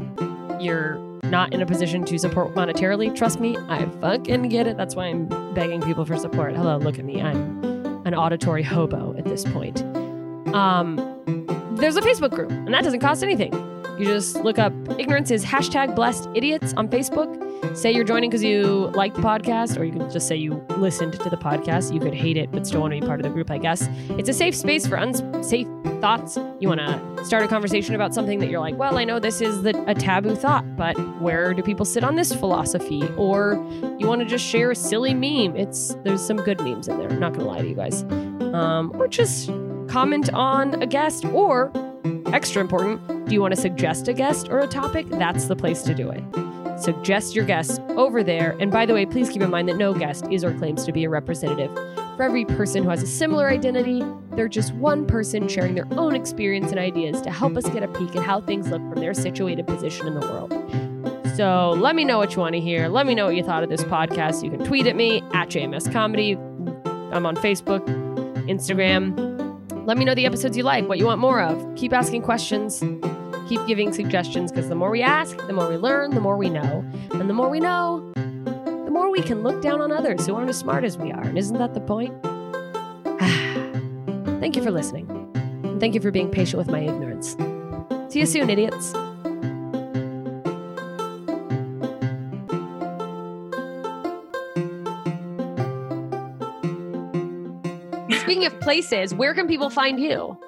[0.60, 4.76] you're not in a position to support monetarily, trust me, I fucking get it.
[4.76, 6.54] That's why I'm begging people for support.
[6.54, 7.22] Hello, look at me.
[7.22, 7.64] I'm
[8.04, 9.82] an auditory hobo at this point.
[10.54, 10.96] Um,
[11.78, 13.52] there's a Facebook group, and that doesn't cost anything.
[13.98, 17.76] You just look up ignorance is hashtag blessed idiots on Facebook.
[17.76, 21.14] Say you're joining because you like the podcast, or you can just say you listened
[21.14, 21.94] to the podcast.
[21.94, 23.88] You could hate it, but still want to be part of the group, I guess.
[24.10, 25.66] It's a safe space for unsafe
[26.00, 26.36] thoughts.
[26.60, 29.40] You want to start a conversation about something that you're like, well, I know this
[29.40, 33.08] is the, a taboo thought, but where do people sit on this philosophy?
[33.16, 33.54] Or
[33.98, 35.56] you want to just share a silly meme.
[35.56, 37.08] It's there's some good memes in there.
[37.08, 38.02] I'm not gonna lie to you guys.
[38.02, 39.48] Um, or just
[39.96, 41.72] comment on a guest, or
[42.26, 45.08] extra important, do you want to suggest a guest or a topic?
[45.08, 46.22] That's the place to do it.
[46.78, 48.54] Suggest your guests over there.
[48.60, 50.92] And by the way, please keep in mind that no guest is or claims to
[50.92, 51.74] be a representative.
[52.18, 56.14] For every person who has a similar identity, they're just one person sharing their own
[56.14, 59.14] experience and ideas to help us get a peek at how things look from their
[59.14, 60.52] situated position in the world.
[61.38, 62.88] So let me know what you want to hear.
[62.88, 64.44] Let me know what you thought of this podcast.
[64.44, 66.34] You can tweet at me at JMS Comedy.
[67.12, 67.82] I'm on Facebook,
[68.46, 69.35] Instagram.
[69.70, 71.74] Let me know the episodes you like, what you want more of.
[71.76, 72.82] Keep asking questions.
[73.48, 76.50] Keep giving suggestions because the more we ask, the more we learn, the more we
[76.50, 76.84] know.
[77.12, 80.50] And the more we know, the more we can look down on others who aren't
[80.50, 81.22] as smart as we are.
[81.22, 82.14] And isn't that the point?
[84.40, 85.08] thank you for listening.
[85.62, 87.36] And thank you for being patient with my ignorance.
[88.12, 88.92] See you soon, idiots.
[98.46, 100.38] Of places, where can people find you?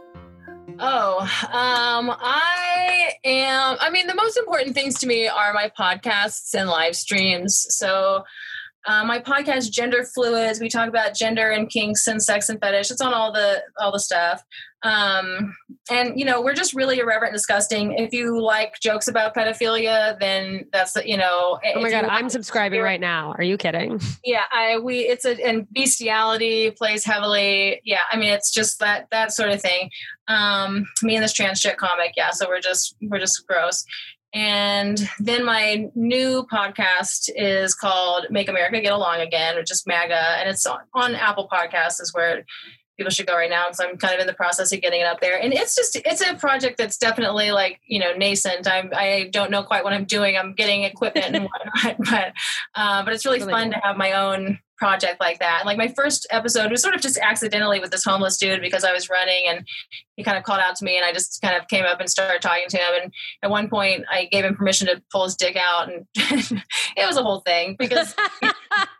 [0.80, 1.20] Oh,
[1.52, 3.76] um, I am.
[3.80, 7.66] I mean, the most important things to me are my podcasts and live streams.
[7.70, 8.22] So,
[8.86, 12.90] uh, my podcast, Gender Fluids, we talk about gender and kinks and sex and fetish.
[12.90, 14.42] It's on all the all the stuff.
[14.84, 15.54] Um,
[15.90, 17.92] and you know, we're just really irreverent, and disgusting.
[17.94, 21.58] If you like jokes about pedophilia, then that's you know.
[21.74, 23.34] Oh my god, I'm subscribing right now.
[23.36, 24.00] Are you kidding?
[24.24, 27.80] Yeah, I we it's a and bestiality plays heavily.
[27.84, 29.90] Yeah, I mean it's just that that sort of thing.
[30.26, 32.30] Um, me and this trans chick comic, yeah.
[32.30, 33.84] So we're just we're just gross.
[34.34, 40.38] And then my new podcast is called Make America Get Along Again, which is MAGA,
[40.38, 42.44] and it's on, on Apple Podcasts is where
[42.98, 45.06] people should go right now because I'm kind of in the process of getting it
[45.06, 45.40] up there.
[45.40, 48.68] And it's just it's a project that's definitely like you know nascent.
[48.68, 50.36] I'm I don't know quite what I'm doing.
[50.36, 51.48] I'm getting equipment and
[51.84, 52.32] whatnot, but
[52.74, 53.80] uh, but it's really, Really fun cool.
[53.80, 55.60] to have my own project like that.
[55.60, 58.84] And like my first episode was sort of just accidentally with this homeless dude because
[58.84, 59.66] I was running and
[60.16, 62.08] he kind of called out to me and I just kind of came up and
[62.08, 63.02] started talking to him.
[63.02, 63.12] And
[63.42, 66.06] at one point I gave him permission to pull his dick out and
[66.96, 68.14] it was a whole thing because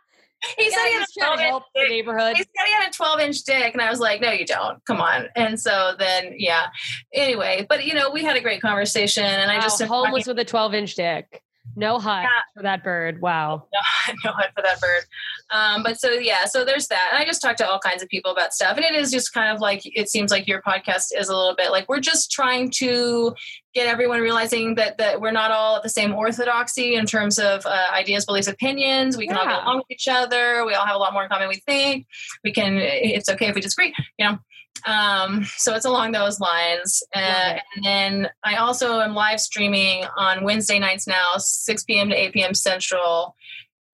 [0.57, 1.89] he said he had a trying 12 to inch help the dick.
[1.89, 2.37] neighborhood.
[2.37, 4.83] He said he had a 12 inch dick, and I was like, no, you don't.
[4.85, 5.27] Come on.
[5.35, 6.67] And so then, yeah.
[7.13, 10.27] Anyway, but you know, we had a great conversation, and I Wow, just am homeless
[10.27, 11.41] with a 12 inch dick.
[11.79, 12.29] No hut Yeah.
[12.55, 13.21] for that bird.
[13.21, 13.67] Wow.
[14.07, 15.03] no, no hunt for that bird.
[15.51, 17.09] Um, but so yeah, so there's that.
[17.11, 19.33] And I just talk to all kinds of people about stuff, and it is just
[19.33, 22.31] kind of like it seems like your podcast is a little bit like we're just
[22.31, 23.33] trying to
[23.73, 27.65] get everyone realizing that that we're not all at the same orthodoxy in terms of
[27.65, 29.17] uh, ideas, beliefs, opinions.
[29.17, 30.65] We can all get along with each other.
[30.65, 32.05] We all have a lot more in common than we think.
[32.43, 32.75] We can.
[32.77, 33.93] It's okay if we disagree.
[34.17, 34.39] You know.
[34.85, 37.03] Um, so it's along those lines.
[37.13, 42.09] Uh, and then I also am live streaming on Wednesday nights now, 6 p.m.
[42.09, 42.53] to 8 p.m.
[42.53, 43.35] Central.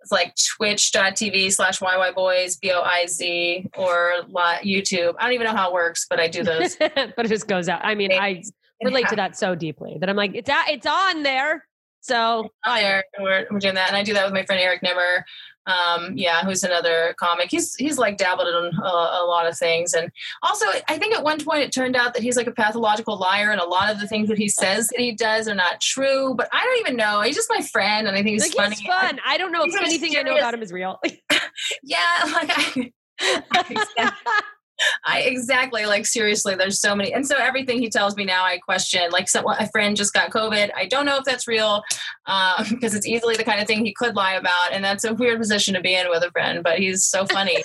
[0.02, 5.16] It's like twitch.tv slash YYBoys, B O I Z, or YouTube.
[5.18, 6.76] I don't even know how it works, but I do those.
[6.76, 7.82] but it just goes out.
[7.84, 8.44] I mean, I
[8.84, 11.66] relate to that so deeply that I'm like, it's it's on there.
[12.02, 13.04] So on there.
[13.20, 15.26] We're, we're doing that, and I do that with my friend Eric Nimmer.
[15.68, 17.50] Um, yeah, who's another comic.
[17.50, 20.12] He's he's like dabbled in a, a lot of things, and
[20.44, 23.52] also I think at one point it turned out that he's like a pathological liar,
[23.52, 26.36] and a lot of the things that he says that he does are not true.
[26.36, 27.22] But I don't even know.
[27.22, 28.76] He's just my friend, and I think he's like funny.
[28.76, 29.20] he's fun.
[29.26, 31.00] I don't know if anything I know about him is real.
[31.84, 32.92] yeah, like I,
[35.06, 36.56] I, exactly like seriously.
[36.56, 39.10] There's so many, and so everything he tells me now, I question.
[39.12, 40.72] Like, so a friend just got COVID.
[40.76, 41.84] I don't know if that's real
[42.26, 45.14] um, because it's easily the kind of thing he could lie about, and that's a
[45.14, 46.64] weird position to be in with a friend.
[46.64, 47.64] But he's so funny.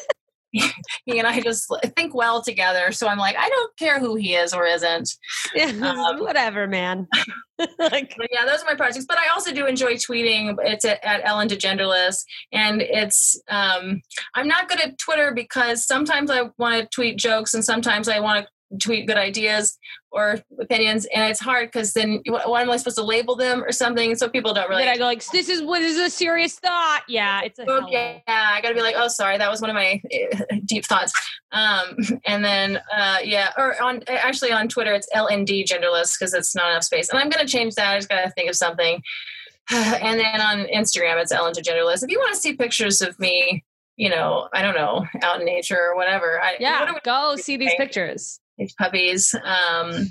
[1.04, 2.92] he and I just think well together.
[2.92, 5.10] So I'm like, I don't care who he is or isn't.
[5.80, 7.06] Um, Whatever, man.
[7.78, 9.06] like, yeah, those are my projects.
[9.06, 10.56] But I also do enjoy tweeting.
[10.62, 14.00] It's at, at Ellen DeGenderless, and it's um,
[14.34, 18.20] I'm not good at Twitter because sometimes I want to tweet jokes and sometimes I
[18.20, 19.78] want to tweet good ideas
[20.12, 23.62] or opinions, and it's hard because then what, what am I supposed to label them
[23.64, 24.14] or something?
[24.16, 24.82] So people don't really.
[24.84, 27.02] then I go like, this is what is a serious thought.
[27.08, 29.74] Yeah, it's a Okay, yeah, I gotta be like, oh, sorry, that was one of
[29.74, 31.12] my uh, deep thoughts.
[31.52, 36.54] Um, and then, uh, yeah, or on actually on Twitter, it's LND genderless because it's
[36.54, 37.08] not enough space.
[37.08, 37.92] And I'm gonna change that.
[37.92, 39.02] I just gotta think of something.
[39.70, 42.02] and then on Instagram, it's Ellen genderless.
[42.02, 43.64] If you want to see pictures of me,
[43.96, 46.40] you know, I don't know, out in nature or whatever.
[46.42, 48.39] I, Yeah, what we- go see these pictures.
[48.60, 49.34] These puppies.
[49.44, 50.06] Um,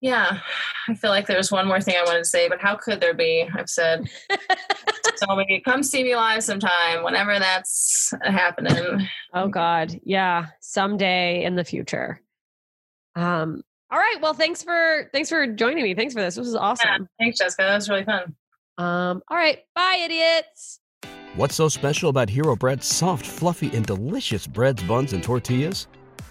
[0.00, 0.40] yeah,
[0.88, 3.14] I feel like there's one more thing I wanted to say, but how could there
[3.14, 3.48] be?
[3.56, 4.08] I've said
[5.16, 5.60] so many.
[5.64, 9.08] Come see me live sometime, whenever that's happening.
[9.34, 12.20] Oh God, yeah, someday in the future.
[13.16, 13.62] Um.
[13.90, 14.16] All right.
[14.20, 15.94] Well, thanks for thanks for joining me.
[15.94, 16.34] Thanks for this.
[16.34, 17.08] This was Yeah, awesome.
[17.18, 17.62] thanks, Jessica.
[17.62, 18.34] That was really fun.
[18.78, 19.22] Um.
[19.28, 19.60] All right.
[19.74, 20.80] Bye, idiots.
[21.36, 25.86] What's so special about Hero Bread's soft, fluffy, and delicious breads, buns, and tortillas?